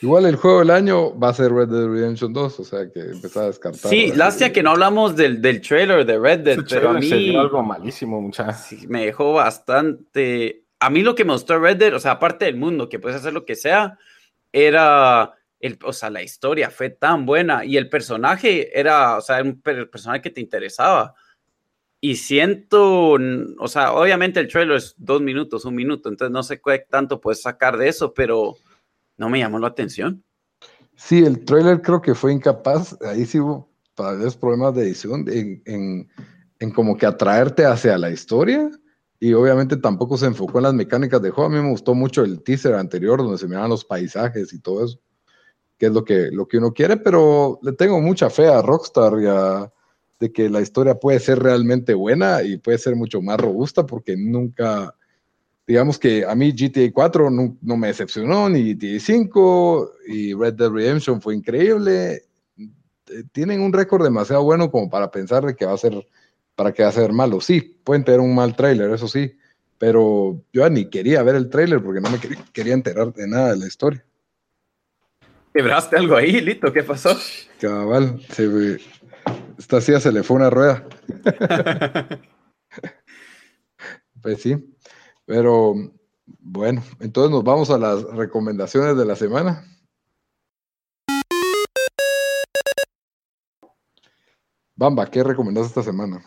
[0.01, 3.01] Igual el juego del año va a ser Red Dead Redemption 2, o sea que
[3.01, 3.91] empezar a descartar.
[3.91, 7.63] Sí, lástima que no hablamos del, del trailer de Red Dead, pero a mí algo
[7.63, 8.57] malísimo, muchachos.
[8.69, 12.45] Sí, me dejó bastante a mí lo que me gustó Red Dead, o sea, aparte
[12.45, 13.99] del mundo, que puedes hacer lo que sea,
[14.51, 19.41] era, el, o sea, la historia fue tan buena y el personaje era, o sea,
[19.43, 21.15] un personaje que te interesaba.
[22.05, 26.61] Y siento, o sea, obviamente el trailer es dos minutos, un minuto, entonces no sé
[26.61, 28.57] qué tanto puedes sacar de eso, pero
[29.17, 30.25] no me llamó la atención.
[30.97, 35.27] Sí, el trailer creo que fue incapaz, ahí sí hubo tal vez problemas de edición,
[35.29, 35.63] en,
[36.59, 38.69] en, como que atraerte hacia la historia
[39.21, 41.51] y obviamente tampoco se enfocó en las mecánicas de juego.
[41.51, 44.85] A mí me gustó mucho el teaser anterior donde se miraban los paisajes y todo
[44.85, 44.99] eso,
[45.79, 49.21] que es lo que, lo que uno quiere, pero le tengo mucha fe a Rockstar
[49.21, 49.73] y a,
[50.23, 54.17] de que la historia puede ser realmente buena y puede ser mucho más robusta porque
[54.17, 54.95] nunca,
[55.67, 60.55] digamos que a mí GTA 4 no, no me decepcionó, ni GTA 5 y Red
[60.55, 62.23] Dead Redemption fue increíble.
[63.33, 66.07] Tienen un récord demasiado bueno como para pensar de que va a ser
[66.55, 67.41] para que va a ser malo.
[67.41, 69.37] Sí, pueden tener un mal trailer, eso sí,
[69.77, 72.21] pero yo ni quería ver el trailer porque no me
[72.53, 74.05] quería, enterar de nada de la historia.
[75.53, 76.73] ¿Quebraste algo ahí, Lito?
[76.73, 77.19] ¿Qué pasó?
[77.61, 78.47] Cabal, se,
[79.59, 80.87] esta silla se le fue una rueda.
[84.23, 84.77] pues sí,
[85.25, 85.75] pero
[86.39, 89.65] bueno, entonces nos vamos a las recomendaciones de la semana.
[94.75, 96.25] Bamba, ¿qué recomendás esta semana?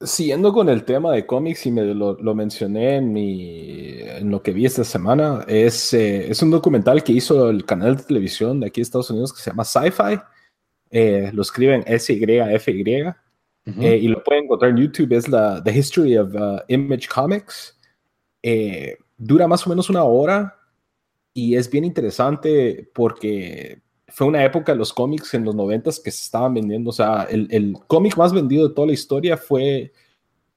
[0.00, 4.52] Siguiendo con el tema de cómics, y me lo, mencioné en, mi, en lo que
[4.52, 8.66] vi esta semana, es, eh, es un documental que hizo el canal de televisión de
[8.68, 10.20] aquí de Estados Unidos que se llama Sci-Fi.
[10.90, 13.14] Eh, lo escriben S-Y-F-Y.
[13.80, 15.12] Eh, y lo pueden encontrar en YouTube.
[15.12, 17.78] Es la The History of uh, Image Comics.
[19.16, 20.54] dura más o menos una hora
[21.32, 26.10] y es bien interesante porque fue una época de los cómics en los noventas que
[26.10, 26.90] se estaban vendiendo.
[26.90, 29.92] O sea, el, el cómic más vendido de toda la historia fue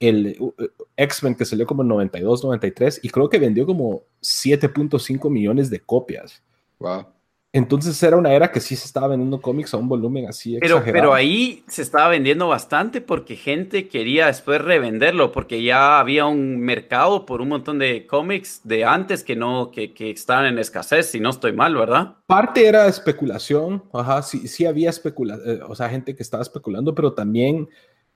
[0.00, 0.38] el
[0.96, 5.80] X-Men que salió como en 92, 93 y creo que vendió como 7.5 millones de
[5.80, 6.42] copias.
[6.78, 7.06] Wow.
[7.58, 10.80] Entonces era una era que sí se estaba vendiendo cómics a un volumen así pero,
[10.84, 16.60] Pero ahí se estaba vendiendo bastante porque gente quería después revenderlo, porque ya había un
[16.60, 21.10] mercado por un montón de cómics de antes que no, que, que estaban en escasez,
[21.10, 22.18] si no estoy mal, ¿verdad?
[22.26, 26.94] Parte era especulación, ajá, sí, sí había especulación, eh, o sea, gente que estaba especulando,
[26.94, 27.68] pero también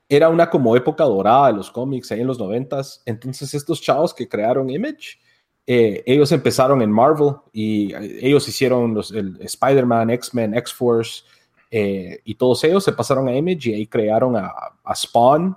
[0.09, 3.03] era una como época dorada de los cómics ahí en los noventas.
[3.07, 5.19] Entonces estos chavos que crearon Image
[5.67, 11.23] eh, ellos empezaron en Marvel y eh, ellos hicieron los, el Spider-Man, X-Men, X-Force
[11.71, 14.53] eh, y todos ellos se pasaron a Image y ahí crearon a,
[14.95, 15.57] Spawn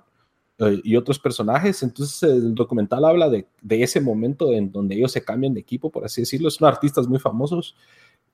[0.83, 1.83] y otros personajes.
[1.83, 5.89] Entonces el documental habla de, de, ese momento en donde ellos se cambian de equipo,
[5.89, 6.49] por así decirlo.
[6.49, 7.75] Son artistas muy famosos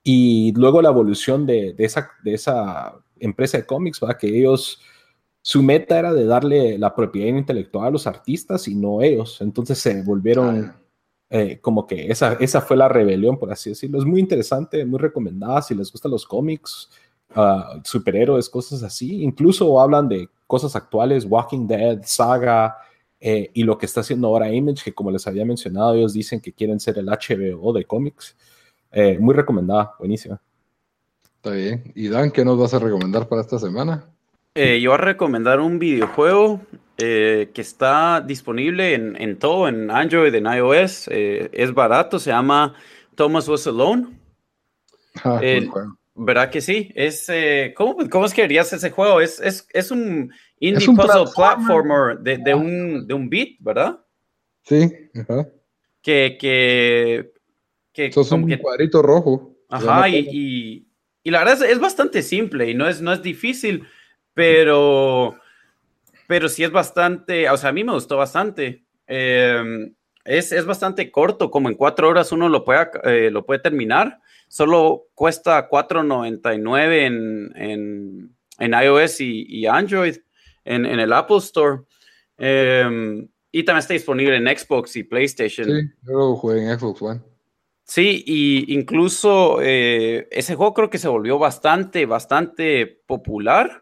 [0.03, 4.17] y luego la evolución de, de esa, de esa empresa de cómics, ¿va?
[4.17, 4.81] que ellos
[5.41, 9.41] su meta era de darle la propiedad intelectual a los artistas y no ellos.
[9.41, 10.80] Entonces se volvieron
[11.33, 13.97] eh, como que esa, esa fue la rebelión, por así decirlo.
[13.97, 16.89] Es muy interesante, muy recomendada si les gustan los cómics,
[17.37, 19.23] uh, superhéroes, cosas así.
[19.23, 22.75] Incluso hablan de cosas actuales, Walking Dead, Saga,
[23.21, 26.41] eh, y lo que está haciendo ahora Image, que como les había mencionado, ellos dicen
[26.41, 28.35] que quieren ser el HBO de cómics.
[28.91, 30.41] Eh, muy recomendada, buenísima.
[31.37, 31.93] Está bien.
[31.95, 34.05] ¿Y Dan, qué nos vas a recomendar para esta semana?
[34.53, 36.59] yo voy a recomendar un videojuego
[37.01, 41.07] eh, que está disponible en, en, todo, en Android, en iOS.
[41.09, 42.75] Eh, es barato, se llama
[43.15, 44.07] Thomas Was Alone.
[45.23, 45.41] Ah,
[46.13, 46.91] ¿Verdad que sí?
[46.95, 49.21] Es, eh, ¿cómo, ¿Cómo es que harías ese juego?
[49.21, 53.99] Es, es, es un indie puzzle platformer, de, de, un, de un beat, ¿verdad?
[54.63, 54.91] Sí.
[56.01, 57.31] Que, que,
[57.93, 59.55] que es un cuadrito rojo.
[59.69, 60.87] Ajá, y, y,
[61.23, 63.87] y, la verdad es, es, bastante simple y no es, no es difícil,
[64.33, 65.40] pero
[66.31, 68.85] pero sí es bastante, o sea, a mí me gustó bastante.
[69.05, 73.59] Em, es, es, bastante corto, como en cuatro horas uno lo puede, eh, lo puede
[73.59, 74.17] terminar.
[74.47, 80.15] Solo cuesta $4.99 en, en, en iOS y, y Android,
[80.63, 81.81] en, en, el Apple Store.
[82.37, 85.67] Em, y también está disponible en Xbox y PlayStation.
[85.67, 87.19] Sí, yo lo jugué en Xbox One.
[87.83, 93.80] Sí, y incluso eh, ese juego creo que se volvió bastante, bastante popular.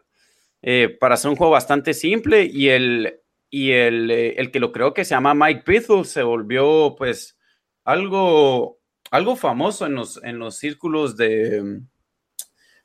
[0.62, 4.72] Eh, para hacer un juego bastante simple y el, y el, eh, el, que lo
[4.72, 7.38] creo que se llama Mike Pithel se volvió pues
[7.84, 8.78] algo,
[9.10, 11.80] algo famoso en los, en los círculos de,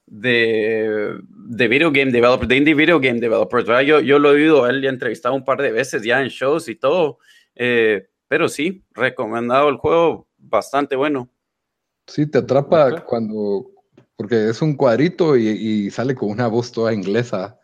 [0.06, 3.68] de, de video game developers, de indie video game developers.
[3.86, 6.70] Yo, yo lo he oído, él ya entrevistado un par de veces ya en shows
[6.70, 7.20] y todo,
[7.56, 11.30] eh, pero sí, recomendado el juego, bastante bueno.
[12.08, 13.72] Sí, te atrapa cuando,
[14.16, 17.60] porque es un cuadrito y, y, sale con una voz toda inglesa.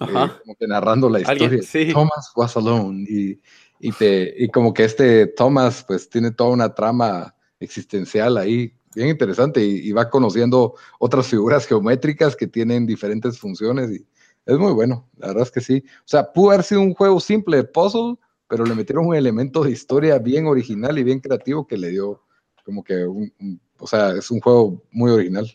[0.00, 1.60] Eh, como que narrando la historia.
[1.92, 3.04] Thomas was alone.
[3.08, 3.40] Y,
[3.82, 9.08] Y, te, y como que este Thomas, pues tiene toda una trama existencial ahí, bien
[9.08, 14.06] interesante, y, va conociendo otras figuras geométricas que tienen diferentes funciones, y
[14.46, 15.82] es muy bueno, la verdad es que sí.
[16.00, 18.16] O sea, pudo haber sido un juego simple de puzzle,
[18.48, 22.22] pero le metieron un elemento de historia bien original y bien creativo que le dio
[22.64, 23.32] como que un,
[23.78, 25.46] o sea, es un juego muy original.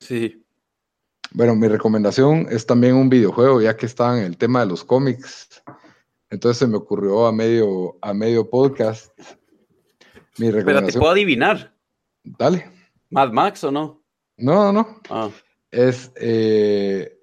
[0.00, 0.44] Sí.
[1.32, 4.84] Bueno, mi recomendación es también un videojuego, ya que estaba en el tema de los
[4.84, 5.62] cómics.
[6.30, 9.12] Entonces se me ocurrió a medio, a medio podcast.
[10.38, 10.64] Mi recomendación.
[10.64, 11.74] Pero te puedo adivinar.
[12.24, 12.70] Dale.
[13.10, 14.02] ¿Mad Max o no?
[14.36, 15.00] No, no.
[15.10, 15.30] Ah.
[15.70, 17.18] Es eh,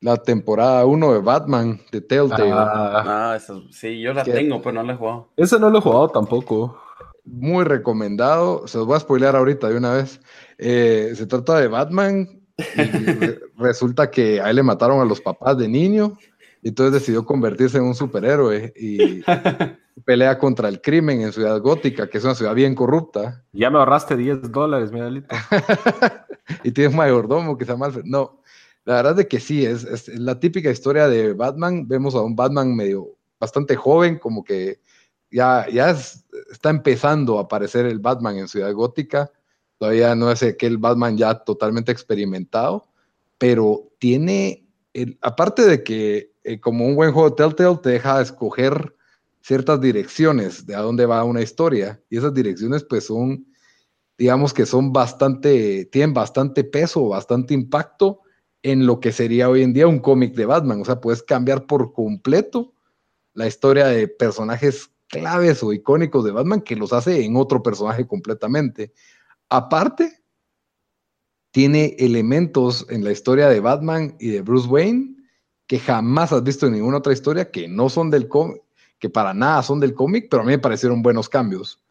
[0.00, 2.52] la temporada 1 de Batman de Telltale.
[2.52, 3.38] Ah, ah
[3.70, 5.32] sí, yo la tengo, pero no la he jugado.
[5.36, 6.80] Ese no lo he jugado tampoco.
[7.24, 8.66] Muy recomendado.
[8.66, 10.20] Se los voy a spoilear ahorita de una vez.
[10.58, 12.41] Eh, se trata de Batman.
[12.58, 16.18] Y resulta que a él le mataron a los papás de niño.
[16.62, 19.22] Y entonces decidió convertirse en un superhéroe y
[20.04, 23.44] pelea contra el crimen en Ciudad Gótica, que es una ciudad bien corrupta.
[23.52, 25.00] Ya me ahorraste 10 dólares, mi
[26.64, 28.04] y tienes mayordomo que se llama Alfred.
[28.04, 28.40] No,
[28.84, 31.86] la verdad es que sí, es, es, la típica historia de Batman.
[31.86, 34.80] Vemos a un Batman medio bastante joven, como que
[35.30, 39.30] ya, ya está empezando a aparecer el Batman en Ciudad Gótica.
[39.82, 42.86] Todavía no es aquel Batman ya totalmente experimentado,
[43.36, 44.64] pero tiene,
[45.20, 48.94] aparte de que eh, como un buen juego de Telltale te deja escoger
[49.40, 53.44] ciertas direcciones de a dónde va una historia, y esas direcciones pues son,
[54.16, 58.20] digamos que son bastante, tienen bastante peso, bastante impacto
[58.62, 60.80] en lo que sería hoy en día un cómic de Batman.
[60.80, 62.72] O sea, puedes cambiar por completo
[63.34, 68.06] la historia de personajes claves o icónicos de Batman que los hace en otro personaje
[68.06, 68.92] completamente.
[69.54, 70.24] Aparte,
[71.50, 75.14] tiene elementos en la historia de Batman y de Bruce Wayne
[75.66, 78.62] que jamás has visto en ninguna otra historia que no son del cómic,
[78.98, 81.84] que para nada son del cómic, pero a mí me parecieron buenos cambios.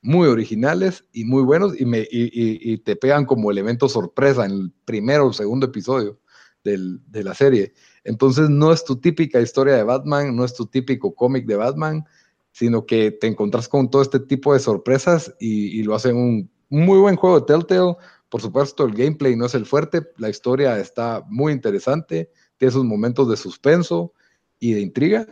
[0.00, 5.32] Muy originales y muy buenos y, te pegan como elemento sorpresa en el primero o
[5.32, 6.20] segundo episodio
[6.62, 7.72] de la serie.
[8.04, 12.04] Entonces no es tu típica historia de Batman, no es tu típico cómic de Batman,
[12.52, 16.98] sino que te encontrás con todo este tipo de sorpresas y, lo hacen un muy
[16.98, 17.96] buen juego de Telltale.
[18.28, 22.84] Por supuesto, el gameplay no es el fuerte, la historia está muy interesante, tiene sus
[22.84, 24.12] momentos de suspenso
[24.58, 25.26] y de intriga.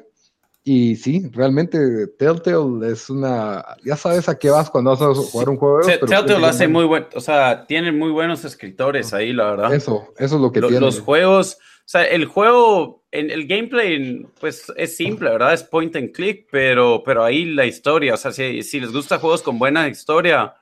[0.65, 3.65] Y sí, realmente Telltale es una.
[3.85, 5.81] Ya sabes a qué vas cuando vas a jugar un juego.
[5.81, 7.07] Telltale lo hace muy bueno.
[7.15, 9.75] O sea, tienen muy buenos escritores ahí, la verdad.
[9.75, 10.81] Eso, eso es lo que tiene.
[10.81, 15.55] Los juegos o sea, el juego, en el gameplay, pues es simple, ¿verdad?
[15.55, 19.21] Es point and click, pero, pero ahí la historia, o sea, si, si les gusta
[19.21, 20.53] juegos con buena historia,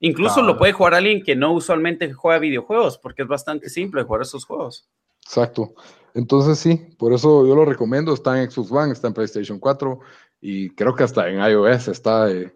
[0.00, 4.22] incluso lo puede jugar alguien que no usualmente juega videojuegos, porque es bastante simple jugar
[4.22, 4.88] esos juegos.
[5.24, 5.74] Exacto.
[6.14, 8.12] Entonces sí, por eso yo lo recomiendo.
[8.12, 10.00] Está en Xbox One, está en PlayStation 4
[10.40, 12.30] y creo que hasta en iOS está.
[12.30, 12.52] Eh,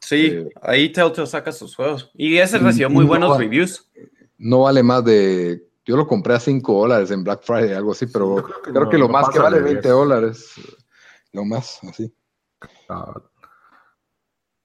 [0.00, 2.10] sí, eh, ahí Telltale saca sus juegos.
[2.14, 3.90] Y ese recibió muy buenos reviews.
[4.38, 8.06] No vale más de yo lo compré a 5 dólares en Black Friday, algo así,
[8.06, 10.52] pero creo que, lo más que vale 20 dólares.
[11.32, 12.14] Lo más, así.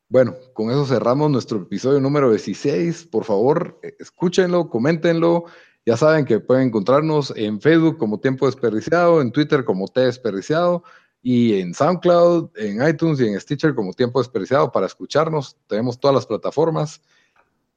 [0.10, 3.08] Bueno, con eso cerramos nuestro episodio número 16.
[3.08, 5.46] Por favor, escúchenlo, coméntenlo.
[5.86, 10.84] Ya saben que pueden encontrarnos en Facebook como Tiempo Desperdiciado, en Twitter como T Desperdiciado
[11.22, 15.58] y en SoundCloud, en iTunes y en Stitcher como Tiempo Desperdiciado para escucharnos.
[15.68, 17.02] Tenemos todas las plataformas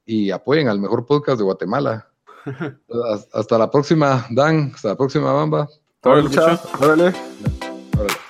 [0.05, 2.09] y apoyen al mejor podcast de Guatemala.
[3.33, 4.73] Hasta la próxima, Dan.
[4.75, 5.69] Hasta la próxima, Bamba.
[6.03, 6.31] Órale.
[6.31, 8.30] Step